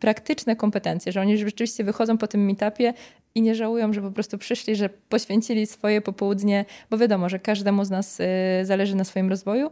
praktyczne 0.00 0.56
kompetencje, 0.56 1.12
że 1.12 1.20
oni 1.20 1.38
rzeczywiście 1.38 1.84
wychodzą 1.84 2.18
po 2.18 2.26
tym 2.26 2.44
meetupie 2.44 2.94
i 3.34 3.42
nie 3.42 3.54
żałują, 3.54 3.92
że 3.92 4.02
po 4.02 4.10
prostu 4.10 4.38
przyszli, 4.38 4.76
że 4.76 4.88
poświęcili 4.88 5.66
swoje 5.66 6.00
popołudnie, 6.00 6.64
bo 6.90 6.98
wiadomo, 6.98 7.28
że 7.28 7.38
każdemu 7.38 7.84
z 7.84 7.90
nas 7.90 8.20
y, 8.20 8.24
zależy 8.62 8.96
na 8.96 9.04
swoim 9.04 9.28
rozwoju 9.28 9.66
y, 9.66 9.70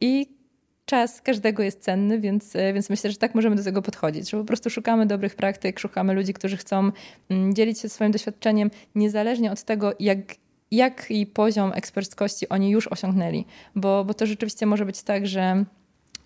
i 0.00 0.38
czas 0.84 1.22
każdego 1.22 1.62
jest 1.62 1.80
cenny, 1.80 2.20
więc, 2.20 2.56
y, 2.56 2.72
więc 2.74 2.90
myślę, 2.90 3.10
że 3.10 3.16
tak 3.16 3.34
możemy 3.34 3.56
do 3.56 3.64
tego 3.64 3.82
podchodzić, 3.82 4.30
że 4.30 4.38
po 4.38 4.44
prostu 4.44 4.70
szukamy 4.70 5.06
dobrych 5.06 5.34
praktyk, 5.34 5.78
szukamy 5.78 6.14
ludzi, 6.14 6.34
którzy 6.34 6.56
chcą 6.56 6.90
mm, 7.30 7.54
dzielić 7.54 7.80
się 7.80 7.88
swoim 7.88 8.12
doświadczeniem, 8.12 8.70
niezależnie 8.94 9.52
od 9.52 9.62
tego, 9.62 9.92
jak 10.00 10.18
jaki 10.70 11.26
poziom 11.26 11.72
eksperckości 11.74 12.48
oni 12.48 12.70
już 12.70 12.88
osiągnęli, 12.88 13.44
bo, 13.74 14.04
bo 14.04 14.14
to 14.14 14.26
rzeczywiście 14.26 14.66
może 14.66 14.86
być 14.86 15.02
tak, 15.02 15.26
że 15.26 15.64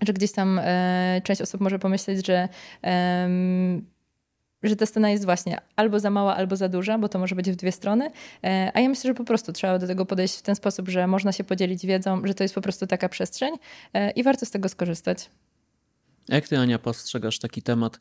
że 0.06 0.12
gdzieś 0.12 0.32
tam 0.32 0.60
e, 0.62 1.20
część 1.24 1.42
osób 1.42 1.60
może 1.60 1.78
pomyśleć, 1.78 2.26
że, 2.26 2.48
e, 2.84 3.28
że 4.62 4.76
ta 4.76 4.86
scena 4.86 5.10
jest 5.10 5.24
właśnie 5.24 5.58
albo 5.76 6.00
za 6.00 6.10
mała, 6.10 6.36
albo 6.36 6.56
za 6.56 6.68
duża, 6.68 6.98
bo 6.98 7.08
to 7.08 7.18
może 7.18 7.34
być 7.34 7.50
w 7.50 7.56
dwie 7.56 7.72
strony. 7.72 8.10
E, 8.44 8.70
a 8.74 8.80
ja 8.80 8.88
myślę, 8.88 9.08
że 9.08 9.14
po 9.14 9.24
prostu 9.24 9.52
trzeba 9.52 9.78
do 9.78 9.86
tego 9.86 10.06
podejść 10.06 10.38
w 10.38 10.42
ten 10.42 10.54
sposób, 10.54 10.88
że 10.88 11.06
można 11.06 11.32
się 11.32 11.44
podzielić 11.44 11.86
wiedzą, 11.86 12.26
że 12.26 12.34
to 12.34 12.44
jest 12.44 12.54
po 12.54 12.60
prostu 12.60 12.86
taka 12.86 13.08
przestrzeń 13.08 13.54
e, 13.94 14.10
i 14.10 14.22
warto 14.22 14.46
z 14.46 14.50
tego 14.50 14.68
skorzystać. 14.68 15.30
Jak 16.28 16.48
ty, 16.48 16.58
Ania, 16.58 16.78
postrzegasz 16.78 17.38
taki 17.38 17.62
temat 17.62 18.00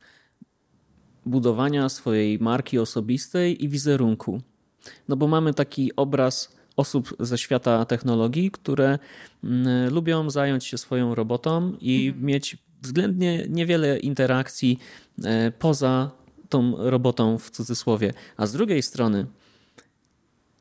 budowania 1.26 1.90
swojej 1.90 2.40
marki 2.40 2.80
osobistej 2.80 3.64
i 3.64 3.70
wizerunku? 3.70 4.42
No 5.08 5.16
bo 5.16 5.28
mamy 5.28 5.54
taki 5.54 5.96
obraz 5.96 6.56
osób 6.82 7.15
ze 7.20 7.38
świata 7.38 7.86
technologii, 7.86 8.52
które 8.52 9.00
mm, 9.44 9.94
lubią 9.94 10.30
zająć 10.30 10.65
się 10.65 10.78
swoją 10.78 11.15
robotą 11.15 11.74
i 11.82 12.08
mhm. 12.08 12.26
mieć 12.26 12.58
względnie 12.82 13.46
niewiele 13.50 14.00
interakcji 14.00 14.80
e, 15.24 15.52
poza 15.52 16.12
tą 16.50 16.74
robotą 16.78 17.38
w 17.38 17.50
cudzysłowie. 17.50 18.13
A 18.38 18.46
z 18.46 18.52
drugiej 18.52 18.82
strony 18.82 19.26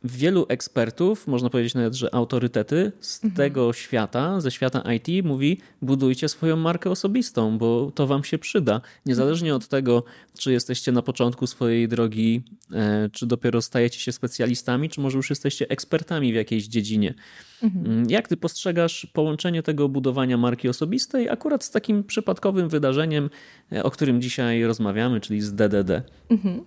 wielu 0.05 0.47
ekspertów, 0.49 1.27
można 1.27 1.51
powiedzieć 1.51 1.75
nawet, 1.75 1.95
że 1.95 2.15
autorytety 2.15 2.93
z 3.01 3.25
mhm. 3.25 3.37
tego 3.37 3.73
świata, 3.73 4.41
ze 4.41 4.51
świata 4.51 4.93
IT 4.93 5.25
mówi 5.25 5.61
budujcie 5.83 6.29
swoją 6.29 6.57
markę 6.57 6.91
osobistą, 6.91 7.59
bo 7.59 7.93
to 7.95 8.07
wam 8.07 8.25
się 8.25 8.39
przyda. 8.39 8.81
Niezależnie 9.07 9.55
od 9.55 9.69
tego, 9.69 10.05
czy 10.39 10.53
jesteście 10.53 10.93
na 10.93 11.03
początku 11.03 11.47
swojej 11.47 11.89
drogi, 11.89 12.43
e, 12.73 13.11
czy 13.13 13.27
dopiero 13.27 13.63
stajecie 13.63 14.01
się 14.01 14.13
specjalistami, 14.13 14.89
czy 14.89 15.01
może 15.01 15.17
już 15.17 15.31
jesteście 15.31 15.69
ekspertami 15.69 16.33
w 16.33 16.37
jakiejś 16.37 16.67
dziedzinie. 16.67 17.15
Mhm. 17.63 17.87
Mm, 17.87 18.11
jak 18.11 18.29
ty 18.29 18.37
postrzegasz 18.37 19.07
połączenie 19.13 19.63
tego 19.63 19.89
budowania 19.89 20.37
marki 20.37 20.69
osobistej 20.69 21.29
akurat 21.29 21.65
z 21.65 21.71
takim 21.71 22.05
przypadkowym 22.05 22.69
wydarzeniem, 22.69 23.31
e, 23.73 23.85
o 23.85 23.91
którym 23.91 24.23
dzisiaj 24.23 24.63
rozmawiamy, 24.63 25.21
czyli 25.21 25.41
z 25.41 25.55
DDD? 25.55 26.03
Mhm. 26.31 26.65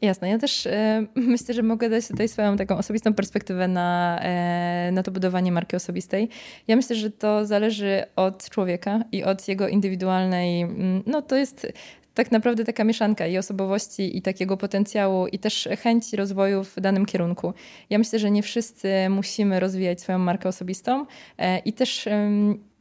Jasne, 0.00 0.28
ja 0.28 0.38
też 0.38 0.66
e, 0.66 1.06
myślę, 1.14 1.54
że 1.54 1.62
mogę 1.62 1.88
dać 1.88 2.08
tutaj 2.08 2.28
swoją 2.28 2.56
taką 2.56 2.78
osobistą 2.78 3.14
perspektywę 3.14 3.68
na, 3.68 4.20
e, 4.22 4.90
na 4.92 5.02
to 5.02 5.10
budowanie 5.10 5.52
marki 5.52 5.76
osobistej. 5.76 6.28
Ja 6.68 6.76
myślę, 6.76 6.96
że 6.96 7.10
to 7.10 7.46
zależy 7.46 8.02
od 8.16 8.50
człowieka 8.50 9.04
i 9.12 9.24
od 9.24 9.48
jego 9.48 9.68
indywidualnej, 9.68 10.62
mm, 10.62 11.02
no 11.06 11.22
to 11.22 11.36
jest 11.36 11.66
tak 12.14 12.32
naprawdę 12.32 12.64
taka 12.64 12.84
mieszanka 12.84 13.26
i 13.26 13.38
osobowości, 13.38 14.16
i 14.16 14.22
takiego 14.22 14.56
potencjału, 14.56 15.26
i 15.26 15.38
też 15.38 15.68
chęci 15.82 16.16
rozwoju 16.16 16.64
w 16.64 16.80
danym 16.80 17.06
kierunku. 17.06 17.54
Ja 17.90 17.98
myślę, 17.98 18.18
że 18.18 18.30
nie 18.30 18.42
wszyscy 18.42 18.88
musimy 19.10 19.60
rozwijać 19.60 20.00
swoją 20.00 20.18
markę 20.18 20.48
osobistą 20.48 21.06
e, 21.38 21.58
i 21.58 21.72
też 21.72 22.08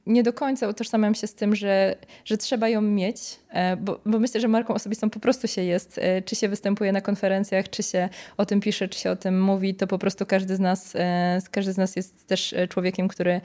nie 0.06 0.24
do 0.24 0.34
końca 0.34 0.68
utożsamiam 0.68 1.15
się 1.15 1.28
z 1.28 1.36
tym, 1.36 1.56
że, 1.56 1.96
że 2.26 2.38
trzeba 2.38 2.70
ją 2.70 2.82
mieć, 2.82 3.18
e, 3.50 3.78
bo, 3.78 4.00
bo, 4.06 4.20
myślę, 4.20 4.41
że 4.41 4.48
marką 4.48 4.74
osobistą 4.74 5.10
po 5.10 5.20
prostu 5.20 5.48
się 5.48 5.63
jest. 5.63 5.98
E, 5.98 6.22
czy 6.22 6.36
się 6.36 6.50
występuje 6.50 6.91
na 6.91 7.02
konferencjach, 7.02 7.70
czy 7.70 7.84
się 7.84 8.10
o 8.38 8.46
tym 8.46 8.62
pisze, 8.62 8.88
czy 8.88 9.00
się 9.00 9.12
o 9.12 9.15
tym 9.15 9.41
mówi, 9.41 9.76
to 9.76 9.88
po 9.88 9.98
prostu 9.98 10.26
każdy 10.26 10.56
z 10.56 10.60
nas, 10.60 10.96
e, 10.96 11.41
każdy 11.52 11.74
z 11.74 11.78
nas 11.78 11.96
jest 11.96 12.28
też 12.28 12.56
człowiekiem, 12.70 13.08
który, 13.08 13.41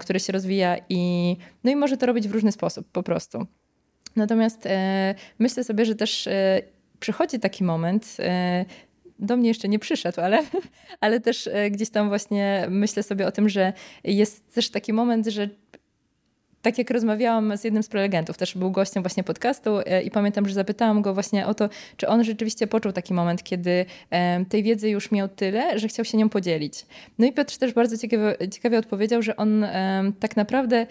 który 0.00 0.20
się 0.20 0.32
rozwija 0.32 0.76
i, 0.88 1.36
no 1.64 1.70
i 1.70 1.76
może 1.76 1.96
to 1.96 2.06
robić 2.06 2.28
w 2.28 2.32
różny 2.32 2.52
sposób 2.52 2.88
po 2.92 3.02
prostu. 3.02 3.46
Natomiast 4.16 4.68
myślę 5.38 5.64
sobie, 5.64 5.84
że 5.84 5.94
też 5.94 6.28
przychodzi 7.00 7.40
taki 7.40 7.64
moment, 7.64 8.16
do 9.18 9.36
mnie 9.36 9.48
jeszcze 9.48 9.68
nie 9.68 9.78
przyszedł, 9.78 10.20
ale, 10.20 10.42
ale 11.00 11.20
też 11.20 11.48
gdzieś 11.70 11.90
tam 11.90 12.08
właśnie 12.08 12.66
myślę 12.70 13.02
sobie 13.02 13.26
o 13.26 13.32
tym, 13.32 13.48
że 13.48 13.72
jest 14.04 14.54
też 14.54 14.70
taki 14.70 14.92
moment, 14.92 15.26
że 15.26 15.48
tak 16.68 16.78
jak 16.78 16.90
rozmawiałam 16.90 17.56
z 17.56 17.64
jednym 17.64 17.82
z 17.82 17.88
prelegentów, 17.88 18.38
też 18.38 18.56
był 18.56 18.70
gościem 18.70 19.02
właśnie 19.02 19.24
podcastu 19.24 19.78
e, 19.78 20.02
i 20.02 20.10
pamiętam, 20.10 20.48
że 20.48 20.54
zapytałam 20.54 21.02
go 21.02 21.14
właśnie 21.14 21.46
o 21.46 21.54
to, 21.54 21.68
czy 21.96 22.08
on 22.08 22.24
rzeczywiście 22.24 22.66
poczuł 22.66 22.92
taki 22.92 23.14
moment, 23.14 23.42
kiedy 23.42 23.86
tej 24.48 24.62
wiedzy 24.62 24.90
już 24.90 25.10
miał 25.10 25.28
tyle, 25.28 25.78
że 25.78 25.88
chciał 25.88 26.04
się 26.04 26.18
nią 26.18 26.28
podzielić. 26.28 26.86
No 27.18 27.26
i 27.26 27.32
Piotr 27.32 27.58
też 27.58 27.72
bardzo 27.72 27.98
ciekawie, 27.98 28.36
ciekawie 28.50 28.78
odpowiedział, 28.78 29.22
że 29.22 29.36
on 29.36 29.66
tak 30.20 30.36
naprawdę 30.36 30.86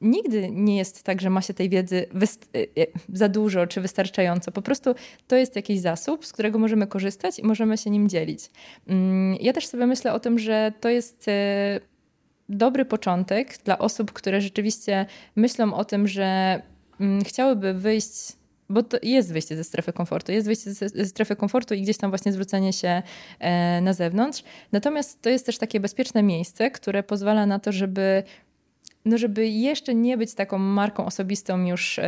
nigdy 0.00 0.50
nie 0.50 0.76
jest 0.76 1.02
tak, 1.02 1.20
że 1.20 1.30
ma 1.30 1.42
się 1.42 1.54
tej 1.54 1.68
wiedzy 1.68 2.06
e, 2.54 2.58
e, 2.82 2.86
za 3.12 3.28
dużo 3.28 3.66
czy 3.66 3.80
wystarczająco. 3.80 4.52
Po 4.52 4.62
prostu 4.62 4.94
to 5.28 5.36
jest 5.36 5.56
jakiś 5.56 5.80
zasób, 5.80 6.26
z 6.26 6.32
którego 6.32 6.58
możemy 6.58 6.86
korzystać 6.86 7.38
i 7.38 7.42
możemy 7.42 7.78
się 7.78 7.90
nim 7.90 8.08
dzielić. 8.08 8.50
Mm, 8.86 9.36
ja 9.40 9.52
też 9.52 9.66
sobie 9.66 9.86
myślę 9.86 10.12
o 10.12 10.20
tym, 10.20 10.38
że 10.38 10.72
to 10.80 10.88
jest 10.88 11.26
dobry 12.50 12.84
początek 12.84 13.58
dla 13.64 13.78
osób, 13.78 14.12
które 14.12 14.40
rzeczywiście 14.40 15.06
myślą 15.36 15.74
o 15.74 15.84
tym, 15.84 16.08
że 16.08 16.62
mm, 17.00 17.24
chciałyby 17.24 17.74
wyjść 17.74 18.40
bo 18.70 18.82
to 18.82 18.98
jest 19.02 19.32
wyjście 19.32 19.56
ze 19.56 19.64
strefy 19.64 19.92
komfortu, 19.92 20.32
jest 20.32 20.46
wyjście 20.46 20.74
ze 20.74 21.06
strefy 21.06 21.36
komfortu 21.36 21.74
i 21.74 21.82
gdzieś 21.82 21.96
tam 21.96 22.10
właśnie 22.10 22.32
zwrócenie 22.32 22.72
się 22.72 23.02
e, 23.38 23.80
na 23.80 23.92
zewnątrz. 23.92 24.42
Natomiast 24.72 25.22
to 25.22 25.30
jest 25.30 25.46
też 25.46 25.58
takie 25.58 25.80
bezpieczne 25.80 26.22
miejsce, 26.22 26.70
które 26.70 27.02
pozwala 27.02 27.46
na 27.46 27.58
to, 27.58 27.72
żeby, 27.72 28.22
no 29.04 29.18
żeby 29.18 29.48
jeszcze 29.48 29.94
nie 29.94 30.16
być 30.16 30.34
taką 30.34 30.58
marką 30.58 31.06
osobistą 31.06 31.66
już 31.66 32.00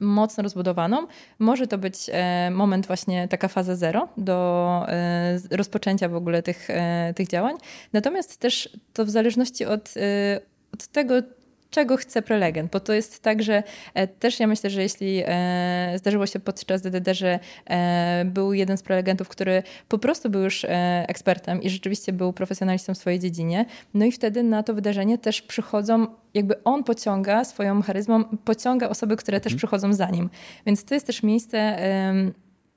mocno 0.00 0.42
rozbudowaną. 0.42 1.06
Może 1.38 1.66
to 1.66 1.78
być 1.78 2.10
e, 2.12 2.50
moment 2.50 2.86
właśnie 2.86 3.28
taka 3.28 3.48
faza 3.48 3.76
zero 3.76 4.08
do 4.16 4.84
e, 4.88 5.38
rozpoczęcia 5.50 6.08
w 6.08 6.14
ogóle 6.14 6.42
tych, 6.42 6.70
e, 6.70 7.14
tych 7.16 7.28
działań. 7.28 7.56
Natomiast 7.92 8.36
też 8.36 8.68
to 8.92 9.04
w 9.04 9.10
zależności 9.10 9.64
od, 9.64 9.94
od 10.74 10.86
tego, 10.86 11.14
czego 11.70 11.96
chce 11.96 12.22
prelegent, 12.22 12.72
bo 12.72 12.80
to 12.80 12.92
jest 12.92 13.22
tak, 13.22 13.42
że 13.42 13.62
e, 13.94 14.06
też 14.06 14.40
ja 14.40 14.46
myślę, 14.46 14.70
że 14.70 14.82
jeśli 14.82 15.22
e, 15.26 15.92
zdarzyło 15.96 16.26
się 16.26 16.40
podczas 16.40 16.82
DDD, 16.82 17.14
że 17.14 17.38
e, 17.66 18.24
był 18.24 18.52
jeden 18.52 18.76
z 18.76 18.82
prelegentów, 18.82 19.28
który 19.28 19.62
po 19.88 19.98
prostu 19.98 20.30
był 20.30 20.42
już 20.42 20.66
ekspertem 21.08 21.62
i 21.62 21.70
rzeczywiście 21.70 22.12
był 22.12 22.32
profesjonalistą 22.32 22.94
w 22.94 22.98
swojej 22.98 23.18
dziedzinie, 23.18 23.64
no 23.94 24.04
i 24.04 24.12
wtedy 24.12 24.42
na 24.42 24.62
to 24.62 24.74
wydarzenie 24.74 25.18
też 25.18 25.42
przychodzą 25.42 26.06
jakby 26.34 26.64
on 26.64 26.84
pociąga 26.84 27.44
swoją 27.44 27.82
charyzmą, 27.82 28.24
pociąga 28.24 28.88
osoby, 28.88 29.16
które 29.16 29.40
też 29.40 29.52
mhm. 29.52 29.58
przychodzą 29.58 29.92
za 29.92 30.10
nim. 30.10 30.30
Więc 30.66 30.84
to 30.84 30.94
jest 30.94 31.06
też 31.06 31.22
miejsce 31.22 31.78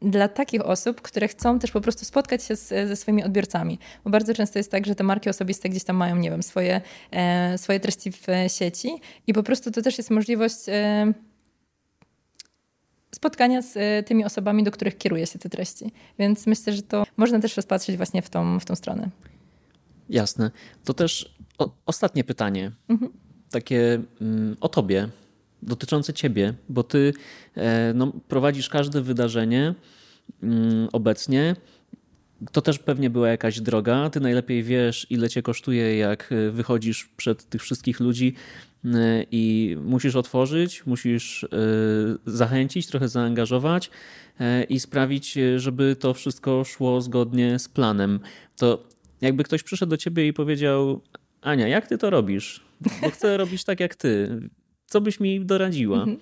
dla 0.02 0.28
takich 0.28 0.62
osób, 0.62 1.02
które 1.02 1.28
chcą 1.28 1.60
też 1.60 1.72
po 1.72 1.82
prostu 1.82 2.06
spotkać 2.06 2.44
się 2.44 2.56
z, 2.56 2.68
ze 2.68 2.96
swoimi 2.96 3.24
odbiorcami. 3.24 3.80
Bo 4.04 4.10
bardzo 4.10 4.34
często 4.34 4.60
jest 4.60 4.72
tak, 4.72 4.86
że 4.86 4.96
te 4.96 5.04
marki 5.04 5.30
osobiste 5.30 5.70
gdzieś 5.70 5.84
tam 5.84 5.96
mają, 5.96 6.16
nie 6.16 6.32
wiem, 6.32 6.44
swoje, 6.44 6.82
e, 7.12 7.58
swoje 7.58 7.80
treści 7.80 8.12
w 8.12 8.28
sieci 8.48 8.90
i 9.28 9.34
po 9.34 9.44
prostu 9.44 9.72
to 9.72 9.82
też 9.82 9.98
jest 9.98 10.10
możliwość 10.10 10.58
e, 10.68 11.14
spotkania 13.16 13.62
z 13.62 13.78
e, 13.78 14.04
tymi 14.04 14.26
osobami, 14.26 14.64
do 14.64 14.72
których 14.72 14.98
kieruje 14.98 15.28
się 15.28 15.40
te 15.40 15.50
treści. 15.50 15.92
Więc 16.20 16.48
myślę, 16.48 16.74
że 16.74 16.82
to 16.82 17.04
można 17.18 17.40
też 17.40 17.58
rozpatrzeć 17.58 17.98
właśnie 17.98 18.22
w 18.22 18.30
tą, 18.30 18.60
w 18.60 18.66
tą 18.66 18.76
stronę. 18.76 19.10
Jasne. 20.10 20.52
To 20.84 20.94
też 20.94 21.36
o, 21.58 21.72
ostatnie 21.86 22.24
pytanie. 22.24 22.72
Mhm. 22.90 23.12
Takie 23.52 24.02
mm, 24.22 24.58
o 24.62 24.70
tobie, 24.70 25.10
dotyczące 25.64 26.14
ciebie, 26.14 26.54
bo 26.70 26.84
ty 26.84 27.14
e, 27.56 27.94
no, 27.96 28.14
prowadzisz 28.28 28.70
każde 28.70 29.02
wydarzenie 29.02 29.74
mm, 30.44 30.88
obecnie. 30.92 31.56
To 32.52 32.62
też 32.62 32.80
pewnie 32.80 33.10
była 33.10 33.30
jakaś 33.30 33.62
droga. 33.62 34.10
Ty 34.10 34.20
najlepiej 34.20 34.64
wiesz, 34.64 35.08
ile 35.10 35.30
cię 35.30 35.42
kosztuje, 35.42 35.98
jak 35.98 36.32
e, 36.32 36.52
wychodzisz 36.52 37.10
przed 37.18 37.50
tych 37.50 37.62
wszystkich 37.62 38.00
ludzi 38.00 38.34
e, 38.86 38.90
i 39.32 39.76
musisz 39.84 40.16
otworzyć, 40.16 40.86
musisz 40.86 41.46
zachęcić, 42.26 42.88
trochę 42.88 43.08
zaangażować 43.08 43.90
i 44.70 44.80
sprawić, 44.80 45.38
żeby 45.56 45.96
to 45.96 46.14
wszystko 46.14 46.64
szło 46.64 47.02
zgodnie 47.02 47.60
z 47.60 47.70
planem. 47.70 48.20
To 48.58 48.84
jakby 49.22 49.44
ktoś 49.44 49.64
przyszedł 49.64 49.90
do 49.90 49.98
ciebie 49.98 50.28
i 50.28 50.34
powiedział: 50.34 51.02
Ania, 51.42 51.68
jak 51.68 51.88
ty 51.88 51.98
to 51.98 52.10
robisz? 52.10 52.62
Bo 53.02 53.10
chcę 53.10 53.38
robić 53.38 53.64
tak 53.64 53.80
jak 53.80 53.96
ty. 53.96 54.42
Co 54.92 55.02
byś 55.02 55.20
mi 55.20 55.46
doradziła? 55.46 55.98
Mhm. 55.98 56.18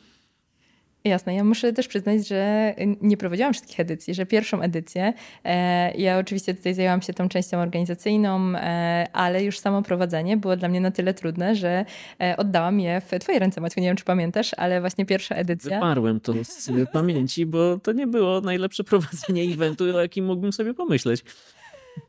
Jasne, 1.03 1.35
ja 1.35 1.43
muszę 1.43 1.73
też 1.73 1.87
przyznać, 1.87 2.27
że 2.27 2.73
nie 3.01 3.17
prowadziłam 3.17 3.53
wszystkich 3.53 3.79
edycji, 3.79 4.13
że 4.13 4.25
pierwszą 4.25 4.61
edycję, 4.61 5.13
e, 5.43 5.91
ja 5.97 6.19
oczywiście 6.19 6.53
tutaj 6.53 6.73
zajęłam 6.73 7.01
się 7.01 7.13
tą 7.13 7.29
częścią 7.29 7.57
organizacyjną, 7.57 8.55
e, 8.55 9.07
ale 9.13 9.43
już 9.43 9.59
samo 9.59 9.81
prowadzenie 9.81 10.37
było 10.37 10.57
dla 10.57 10.69
mnie 10.69 10.81
na 10.81 10.91
tyle 10.91 11.13
trudne, 11.13 11.55
że 11.55 11.85
e, 12.21 12.37
oddałam 12.37 12.79
je 12.79 13.01
w 13.01 13.19
twoje 13.19 13.39
ręce, 13.39 13.61
Maciu, 13.61 13.79
nie 13.79 13.87
wiem 13.87 13.95
czy 13.95 14.05
pamiętasz, 14.05 14.53
ale 14.57 14.81
właśnie 14.81 15.05
pierwsza 15.05 15.35
edycja. 15.35 15.77
Wyparłem 15.77 16.19
to 16.19 16.33
z 16.43 16.71
pamięci, 16.93 17.45
bo 17.45 17.79
to 17.79 17.91
nie 17.91 18.07
było 18.07 18.41
najlepsze 18.41 18.83
prowadzenie 18.89 19.43
eventu, 19.43 19.83
o 19.83 20.01
jakim 20.01 20.25
mógłbym 20.25 20.53
sobie 20.53 20.73
pomyśleć. 20.73 21.23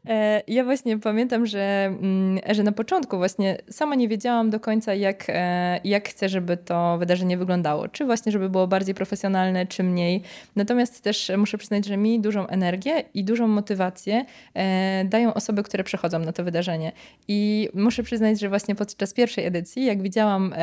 E, 0.09 0.43
ja 0.49 0.65
właśnie 0.65 0.99
pamiętam, 0.99 1.47
że, 1.47 1.85
mm, 1.85 2.39
że 2.51 2.63
na 2.63 2.73
początku 2.73 3.17
właśnie 3.17 3.59
sama 3.71 3.95
nie 3.95 4.09
wiedziałam 4.09 4.51
do 4.51 4.61
końca, 4.61 4.95
jak, 4.95 5.25
e, 5.29 5.81
jak 5.85 6.09
chcę, 6.09 6.29
żeby 6.29 6.57
to 6.57 6.99
wydarzenie 6.99 7.39
wyglądało. 7.39 7.89
Czy 7.89 8.05
właśnie, 8.05 8.33
żeby 8.33 8.49
było 8.49 8.67
bardziej 8.67 8.95
profesjonalne, 8.95 9.67
czy 9.67 9.83
mniej. 9.83 10.23
Natomiast 10.57 11.03
też 11.03 11.33
muszę 11.37 11.59
przyznać, 11.59 11.87
że 11.87 11.97
mi 11.97 12.21
dużą 12.21 12.47
energię 12.47 13.05
i 13.15 13.25
dużą 13.25 13.47
motywację 13.49 14.25
e, 14.55 15.05
dają 15.05 15.35
osoby, 15.35 15.63
które 15.63 15.85
przychodzą 15.85 16.19
na 16.19 16.33
to 16.33 16.45
wydarzenie. 16.45 16.93
I 17.29 17.69
muszę 17.75 18.03
przyznać, 18.03 18.41
że 18.41 18.49
właśnie 18.49 18.75
podczas 18.75 19.15
pierwszej 19.15 19.47
edycji, 19.47 19.85
jak 19.85 20.03
widziałam 20.03 20.55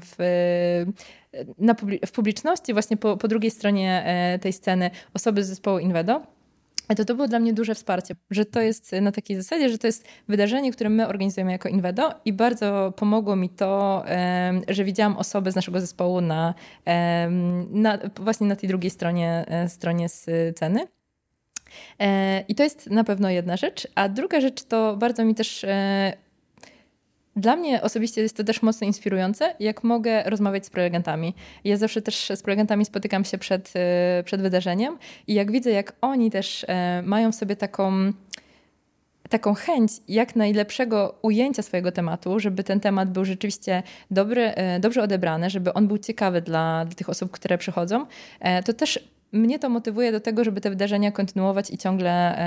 w 0.00 0.16
na, 1.58 1.74
w 2.06 2.12
publiczności, 2.12 2.72
właśnie 2.72 2.96
po, 2.96 3.16
po 3.16 3.28
drugiej 3.28 3.50
stronie 3.50 4.04
tej 4.40 4.52
sceny 4.52 4.90
osoby 5.14 5.44
z 5.44 5.48
zespołu 5.48 5.78
Invedo, 5.78 6.35
to 6.94 7.04
to 7.04 7.14
było 7.14 7.28
dla 7.28 7.38
mnie 7.38 7.52
duże 7.52 7.74
wsparcie, 7.74 8.14
że 8.30 8.44
to 8.44 8.60
jest 8.60 8.92
na 8.92 9.12
takiej 9.12 9.36
zasadzie, 9.36 9.68
że 9.68 9.78
to 9.78 9.86
jest 9.86 10.08
wydarzenie, 10.28 10.72
które 10.72 10.90
my 10.90 11.08
organizujemy 11.08 11.52
jako 11.52 11.68
Invedo 11.68 12.14
i 12.24 12.32
bardzo 12.32 12.92
pomogło 12.96 13.36
mi 13.36 13.48
to, 13.48 14.04
że 14.68 14.84
widziałam 14.84 15.16
osoby 15.16 15.52
z 15.52 15.54
naszego 15.54 15.80
zespołu 15.80 16.20
na, 16.20 16.54
na 17.70 17.98
właśnie 18.20 18.46
na 18.46 18.56
tej 18.56 18.68
drugiej 18.68 18.90
stronie, 18.90 19.44
e, 19.48 19.68
stronie 19.68 20.08
sceny. 20.08 20.86
E, 21.98 22.40
I 22.48 22.54
to 22.54 22.62
jest 22.62 22.90
na 22.90 23.04
pewno 23.04 23.30
jedna 23.30 23.56
rzecz. 23.56 23.88
A 23.94 24.08
druga 24.08 24.40
rzecz 24.40 24.62
to 24.62 24.96
bardzo 24.96 25.24
mi 25.24 25.34
też 25.34 25.64
e, 25.64 26.12
dla 27.36 27.56
mnie 27.56 27.82
osobiście 27.82 28.22
jest 28.22 28.36
to 28.36 28.44
też 28.44 28.62
mocno 28.62 28.86
inspirujące, 28.86 29.54
jak 29.60 29.84
mogę 29.84 30.22
rozmawiać 30.22 30.66
z 30.66 30.70
prelegentami. 30.70 31.34
Ja 31.64 31.76
zawsze 31.76 32.02
też 32.02 32.32
z 32.34 32.42
prelegentami 32.42 32.84
spotykam 32.84 33.24
się 33.24 33.38
przed, 33.38 33.72
e, 33.76 34.22
przed 34.24 34.42
wydarzeniem 34.42 34.98
i 35.26 35.34
jak 35.34 35.52
widzę, 35.52 35.70
jak 35.70 35.92
oni 36.00 36.30
też 36.30 36.64
e, 36.68 37.02
mają 37.02 37.32
w 37.32 37.34
sobie 37.34 37.56
taką 37.56 38.12
taką 39.28 39.54
chęć 39.54 39.92
jak 40.08 40.36
najlepszego 40.36 41.18
ujęcia 41.22 41.62
swojego 41.62 41.92
tematu, 41.92 42.40
żeby 42.40 42.64
ten 42.64 42.80
temat 42.80 43.10
był 43.10 43.24
rzeczywiście 43.24 43.82
dobry, 44.10 44.42
e, 44.42 44.80
dobrze 44.80 45.02
odebrany, 45.02 45.50
żeby 45.50 45.72
on 45.72 45.88
był 45.88 45.98
ciekawy 45.98 46.40
dla, 46.40 46.84
dla 46.84 46.94
tych 46.94 47.08
osób, 47.08 47.30
które 47.30 47.58
przychodzą, 47.58 48.06
to 48.64 48.72
też 48.72 49.08
mnie 49.32 49.58
to 49.58 49.68
motywuje 49.68 50.12
do 50.12 50.20
tego, 50.20 50.44
żeby 50.44 50.60
te 50.60 50.70
wydarzenia 50.70 51.12
kontynuować 51.12 51.70
i 51.70 51.78
ciągle, 51.78 52.38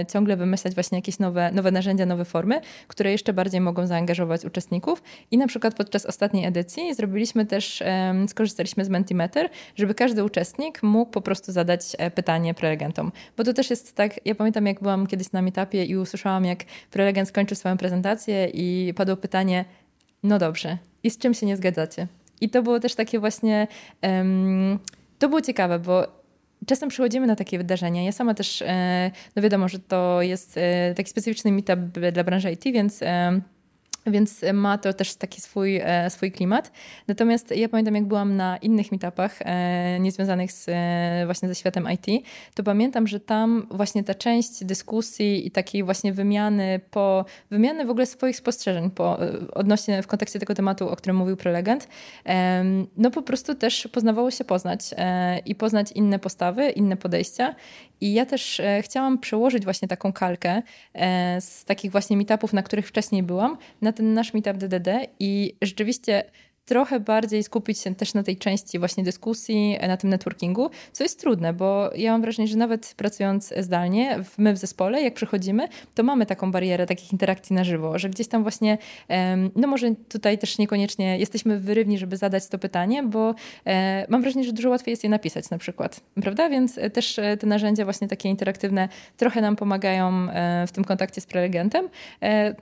e, 0.00 0.06
ciągle 0.12 0.36
wymyślać 0.36 0.74
właśnie 0.74 0.98
jakieś 0.98 1.18
nowe, 1.18 1.50
nowe 1.52 1.70
narzędzia, 1.70 2.06
nowe 2.06 2.24
formy, 2.24 2.60
które 2.88 3.12
jeszcze 3.12 3.32
bardziej 3.32 3.60
mogą 3.60 3.86
zaangażować 3.86 4.44
uczestników. 4.44 5.02
I 5.30 5.38
na 5.38 5.46
przykład 5.46 5.74
podczas 5.74 6.06
ostatniej 6.06 6.44
edycji 6.44 6.94
zrobiliśmy 6.94 7.46
też, 7.46 7.82
e, 7.82 8.14
skorzystaliśmy 8.28 8.84
z 8.84 8.88
Mentimeter, 8.88 9.48
żeby 9.76 9.94
każdy 9.94 10.24
uczestnik 10.24 10.82
mógł 10.82 11.10
po 11.10 11.20
prostu 11.20 11.52
zadać 11.52 11.80
e, 11.98 12.10
pytanie 12.10 12.54
prelegentom. 12.54 13.12
Bo 13.36 13.44
to 13.44 13.52
też 13.52 13.70
jest 13.70 13.94
tak, 13.94 14.26
ja 14.26 14.34
pamiętam 14.34 14.66
jak 14.66 14.80
byłam 14.80 15.06
kiedyś 15.06 15.32
na 15.32 15.42
meetupie 15.42 15.84
i 15.84 15.96
usłyszałam 15.96 16.44
jak 16.44 16.64
prelegent 16.90 17.28
skończył 17.28 17.56
swoją 17.56 17.76
prezentację 17.76 18.46
i 18.46 18.94
padło 18.96 19.16
pytanie, 19.16 19.64
no 20.22 20.38
dobrze, 20.38 20.78
i 21.02 21.10
z 21.10 21.18
czym 21.18 21.34
się 21.34 21.46
nie 21.46 21.56
zgadzacie? 21.56 22.06
I 22.40 22.50
to 22.50 22.62
było 22.62 22.80
też 22.80 22.94
takie 22.94 23.18
właśnie... 23.18 23.66
Um, 24.02 24.78
to 25.18 25.28
było 25.28 25.40
ciekawe, 25.40 25.78
bo 25.78 26.06
Czasem 26.66 26.88
przychodzimy 26.88 27.26
na 27.26 27.36
takie 27.36 27.58
wydarzenia. 27.58 28.02
Ja 28.04 28.12
sama 28.12 28.34
też, 28.34 28.62
e, 28.62 29.10
no 29.36 29.42
wiadomo, 29.42 29.68
że 29.68 29.78
to 29.78 30.22
jest 30.22 30.58
e, 30.58 30.94
taki 30.94 31.10
specyficzny 31.10 31.52
meetup 31.52 31.80
dla 32.12 32.24
branży 32.24 32.52
IT, 32.52 32.64
więc 32.64 33.02
e, 33.02 33.40
więc 34.06 34.44
ma 34.54 34.78
to 34.78 34.92
też 34.92 35.14
taki 35.14 35.40
swój, 35.40 35.76
e, 35.76 36.10
swój 36.10 36.32
klimat. 36.32 36.72
Natomiast 37.08 37.56
ja 37.56 37.68
pamiętam, 37.68 37.94
jak 37.94 38.04
byłam 38.04 38.36
na 38.36 38.56
innych 38.56 38.92
meetupach 38.92 39.38
e, 39.40 40.00
niezwiązanych 40.00 40.52
z, 40.52 40.66
e, 40.68 41.22
właśnie 41.26 41.48
ze 41.48 41.54
światem 41.54 41.88
IT, 41.92 42.26
to 42.54 42.62
pamiętam, 42.62 43.06
że 43.06 43.20
tam 43.20 43.66
właśnie 43.70 44.04
ta 44.04 44.14
część 44.14 44.64
dyskusji 44.64 45.46
i 45.46 45.50
takiej 45.50 45.84
właśnie 45.84 46.12
wymiany 46.12 46.80
po, 46.90 47.24
wymiany 47.50 47.86
w 47.86 47.90
ogóle 47.90 48.06
swoich 48.06 48.36
spostrzeżeń 48.36 48.90
po, 48.90 49.18
odnośnie 49.52 50.02
w 50.02 50.06
kontekście 50.06 50.38
tego 50.38 50.54
tematu, 50.54 50.88
o 50.88 50.96
którym 50.96 51.16
mówił 51.16 51.36
prelegent, 51.36 51.88
no 52.96 53.10
po 53.10 53.22
prostu 53.22 53.54
też 53.54 53.88
poznawało 53.92 54.30
się 54.30 54.44
poznać 54.44 54.80
i 55.46 55.54
poznać 55.54 55.92
inne 55.92 56.18
postawy, 56.18 56.70
inne 56.70 56.96
podejścia 56.96 57.54
i 58.00 58.12
ja 58.12 58.26
też 58.26 58.60
e, 58.60 58.82
chciałam 58.82 59.18
przełożyć 59.18 59.64
właśnie 59.64 59.88
taką 59.88 60.12
kalkę 60.12 60.62
e, 60.94 61.40
z 61.40 61.64
takich 61.64 61.92
właśnie 61.92 62.16
meetupów, 62.16 62.52
na 62.52 62.62
których 62.62 62.88
wcześniej 62.88 63.22
byłam, 63.22 63.58
na 63.82 63.92
ten 63.92 64.14
nasz 64.14 64.34
meetup 64.34 64.56
DDD 64.56 64.88
i 65.20 65.54
rzeczywiście 65.62 66.24
trochę 66.66 67.00
bardziej 67.00 67.42
skupić 67.42 67.78
się 67.78 67.94
też 67.94 68.14
na 68.14 68.22
tej 68.22 68.36
części 68.36 68.78
właśnie 68.78 69.04
dyskusji, 69.04 69.78
na 69.88 69.96
tym 69.96 70.10
networkingu, 70.10 70.70
co 70.92 71.04
jest 71.04 71.20
trudne, 71.20 71.52
bo 71.52 71.90
ja 71.94 72.12
mam 72.12 72.20
wrażenie, 72.20 72.48
że 72.48 72.56
nawet 72.56 72.94
pracując 72.96 73.54
zdalnie, 73.58 74.18
my 74.38 74.52
w 74.52 74.58
zespole, 74.58 75.02
jak 75.02 75.14
przychodzimy, 75.14 75.68
to 75.94 76.02
mamy 76.02 76.26
taką 76.26 76.52
barierę 76.52 76.86
takich 76.86 77.12
interakcji 77.12 77.56
na 77.56 77.64
żywo, 77.64 77.98
że 77.98 78.10
gdzieś 78.10 78.28
tam 78.28 78.42
właśnie, 78.42 78.78
no 79.56 79.68
może 79.68 79.94
tutaj 80.08 80.38
też 80.38 80.58
niekoniecznie 80.58 81.18
jesteśmy 81.18 81.60
wyrywni, 81.60 81.98
żeby 81.98 82.16
zadać 82.16 82.46
to 82.48 82.58
pytanie, 82.58 83.02
bo 83.02 83.34
e, 83.66 84.06
mam 84.08 84.22
wrażenie, 84.22 84.44
że 84.44 84.52
dużo 84.52 84.70
łatwiej 84.70 84.92
jest 84.92 85.04
je 85.04 85.10
napisać 85.10 85.50
na 85.50 85.58
przykład, 85.58 86.00
prawda? 86.22 86.48
Więc 86.48 86.78
e, 86.78 86.90
też 86.90 87.18
e, 87.18 87.36
te 87.36 87.46
narzędzia 87.46 87.84
właśnie 87.84 88.08
takie 88.08 88.28
interaktywne 88.28 88.88
trochę 89.16 89.40
nam 89.40 89.56
pomagają 89.56 90.28
w 90.66 90.72
tym 90.72 90.84
kontakcie 90.84 91.20
z 91.20 91.26
prelegentem. 91.26 91.88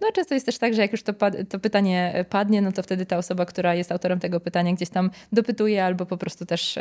No 0.01 0.13
często 0.13 0.35
jest 0.35 0.47
też 0.47 0.59
tak, 0.59 0.75
że 0.75 0.83
jak 0.83 0.93
już 0.93 1.03
to, 1.03 1.13
to 1.49 1.59
pytanie 1.59 2.25
padnie, 2.31 2.63
no 2.63 2.73
to 2.73 2.83
wtedy 2.83 3.07
ta 3.07 3.17
osoba, 3.17 3.47
która 3.47 3.75
jest 3.75 3.93
autorem 3.95 4.21
tego 4.21 4.41
pytania 4.41 4.73
gdzieś 4.73 4.89
tam 4.89 5.11
dopytuje 5.33 5.85
albo 5.85 6.07
po 6.07 6.17
prostu 6.17 6.47
też 6.47 6.79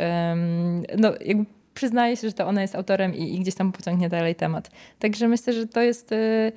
no, 0.98 1.12
jakby 1.20 1.44
przyznaje 1.74 2.16
się, 2.16 2.28
że 2.28 2.34
to 2.34 2.46
ona 2.46 2.62
jest 2.62 2.74
autorem 2.74 3.14
i, 3.14 3.34
i 3.34 3.40
gdzieś 3.40 3.54
tam 3.54 3.72
pociągnie 3.72 4.08
dalej 4.08 4.34
temat. 4.34 4.70
Także 4.98 5.28
myślę, 5.28 5.52
że 5.52 5.66
to 5.66 5.82
jest 5.82 6.12
y, 6.12 6.52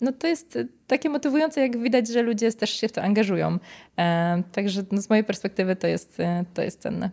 no 0.00 0.12
to 0.12 0.26
jest 0.26 0.58
takie 0.86 1.08
motywujące, 1.08 1.60
jak 1.60 1.78
widać, 1.78 2.08
że 2.08 2.22
ludzie 2.22 2.52
też 2.52 2.70
się 2.70 2.88
w 2.88 2.92
to 2.92 3.02
angażują. 3.02 3.58
Także 4.52 4.82
no 4.92 5.00
z 5.00 5.10
mojej 5.10 5.24
perspektywy 5.24 5.76
to 5.76 5.86
jest, 5.86 6.20
y, 6.20 6.24
to 6.54 6.62
jest 6.62 6.80
cenne. 6.80 7.10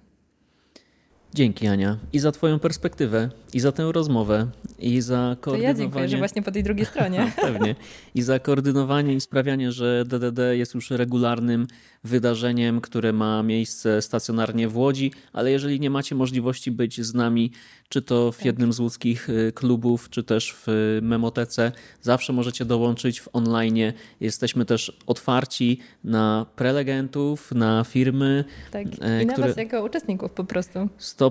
Dzięki 1.36 1.68
Ania 1.68 1.98
i 2.14 2.20
za 2.20 2.32
Twoją 2.32 2.60
perspektywę, 2.60 3.30
i 3.54 3.60
za 3.60 3.72
tę 3.72 3.92
rozmowę, 3.92 4.48
i 4.80 5.02
za 5.02 5.36
koordynowanie. 5.42 5.74
To 5.74 5.80
ja 5.80 5.86
dziękuję, 5.86 6.10
że 6.10 6.18
właśnie 6.18 6.42
po 6.42 6.52
tej 6.52 6.64
drugiej 6.64 6.86
stronie. 6.86 7.32
Pewnie. 7.42 7.76
I 8.16 8.22
za 8.22 8.40
koordynowanie 8.40 9.14
i 9.14 9.22
sprawianie, 9.22 9.72
że 9.72 10.04
DDD 10.06 10.40
jest 10.40 10.76
już 10.76 10.92
regularnym 10.92 11.68
wydarzeniem, 12.04 12.82
które 12.82 13.14
ma 13.14 13.44
miejsce 13.44 14.02
stacjonarnie 14.02 14.68
w 14.68 14.78
Łodzi, 14.78 15.12
ale 15.34 15.52
jeżeli 15.52 15.80
nie 15.80 15.90
macie 15.90 16.16
możliwości 16.16 16.72
być 16.72 17.02
z 17.02 17.14
nami, 17.14 17.52
czy 17.90 18.02
to 18.02 18.32
w 18.32 18.38
tak. 18.38 18.46
jednym 18.46 18.74
z 18.74 18.80
łódzkich 18.80 19.30
y, 19.30 19.52
klubów, 19.56 20.10
czy 20.10 20.24
też 20.24 20.56
w 20.66 21.00
Memotece, 21.02 21.72
zawsze 22.02 22.34
możecie 22.34 22.66
dołączyć 22.66 23.22
w 23.22 23.30
online. 23.34 23.94
Jesteśmy 24.20 24.66
też 24.66 24.98
otwarci 25.08 25.80
na 26.04 26.46
prelegentów, 26.56 27.52
na 27.52 27.84
firmy. 27.84 28.46
Tak, 28.72 28.86
i 29.22 29.26
na 29.26 29.34
które... 29.34 29.48
Was 29.48 29.58
jako 29.58 29.84
uczestników 29.84 30.32
po 30.32 30.44
prostu. 30.44 30.80
100%, 31.00 31.25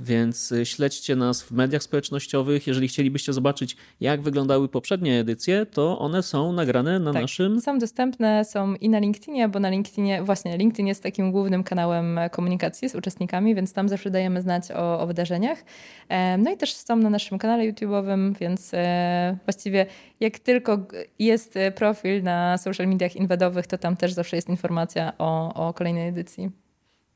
więc 0.00 0.52
y, 0.52 0.66
śledźcie 0.66 1.16
nas 1.16 1.42
w 1.42 1.50
mediach 1.52 1.82
społecznościowych. 1.82 2.66
Jeżeli 2.66 2.88
chcielibyście 2.88 3.32
zobaczyć, 3.32 3.76
jak 4.00 4.22
wyglądały 4.22 4.68
poprzednie 4.68 5.20
edycje, 5.20 5.66
to 5.66 5.98
one 5.98 6.22
są 6.22 6.52
nagrane 6.52 6.98
na 6.98 7.12
Tak, 7.12 7.22
naszym. 7.22 7.60
Są 7.60 7.78
dostępne, 7.78 8.44
są 8.44 8.74
i 8.74 8.88
na 8.88 8.98
LinkedInie, 8.98 9.48
bo 9.48 9.60
na 9.60 9.70
LinkedInie, 9.70 10.22
właśnie 10.22 10.58
LinkedIn 10.58 10.86
jest 10.86 11.02
takim 11.02 11.32
głównym 11.32 11.64
kanałem 11.64 12.20
komunikacji 12.32 12.88
z 12.88 12.94
uczestnikami, 12.94 13.54
więc 13.54 13.72
tam 13.72 13.88
zawsze 13.88 14.10
dajemy 14.10 14.42
znać 14.42 14.70
o, 14.70 15.00
o 15.00 15.06
wydarzeniach. 15.06 15.64
E, 16.08 16.38
No 16.38 16.50
i 16.50 16.56
też 16.56 16.74
są 16.74 16.96
na 16.96 17.10
naszym 17.10 17.38
kanale 17.38 17.72
YouTube'owym, 17.72 18.38
więc 18.40 18.74
e, 18.74 19.38
właściwie 19.44 19.86
jak 20.20 20.38
tylko 20.38 20.86
jest 21.18 21.56
e, 21.56 21.72
profil 21.72 22.22
na 22.22 22.58
social 22.58 22.88
mediach 22.88 23.16
inwedowych, 23.16 23.66
to 23.66 23.78
tam 23.78 23.96
też 23.96 24.12
zawsze 24.12 24.36
jest 24.36 24.48
informacja 24.48 25.12
o, 25.18 25.54
o 25.68 25.74
kolejnej 25.74 26.08
edycji. 26.08 26.50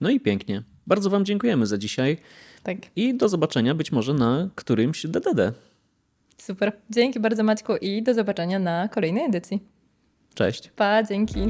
No 0.00 0.10
i 0.10 0.20
pięknie. 0.20 0.62
Bardzo 0.86 1.10
Wam 1.10 1.24
dziękujemy 1.24 1.66
za 1.66 1.78
dzisiaj 1.78 2.16
Tak, 2.62 2.76
i 2.96 3.14
do 3.14 3.28
zobaczenia 3.28 3.74
być 3.74 3.92
może 3.92 4.14
na 4.14 4.48
którymś 4.54 5.06
DDD. 5.06 5.52
super. 6.38 6.72
Dzięki 6.90 7.20
bardzo 7.20 7.42
Maćku 7.44 7.76
i 7.76 8.02
do 8.02 8.14
zobaczenia 8.14 8.58
na 8.58 8.88
kolejnej 8.88 9.24
edycji. 9.24 9.62
Cześć. 10.34 10.70
Pa, 10.76 11.02
dzięki. 11.02 11.40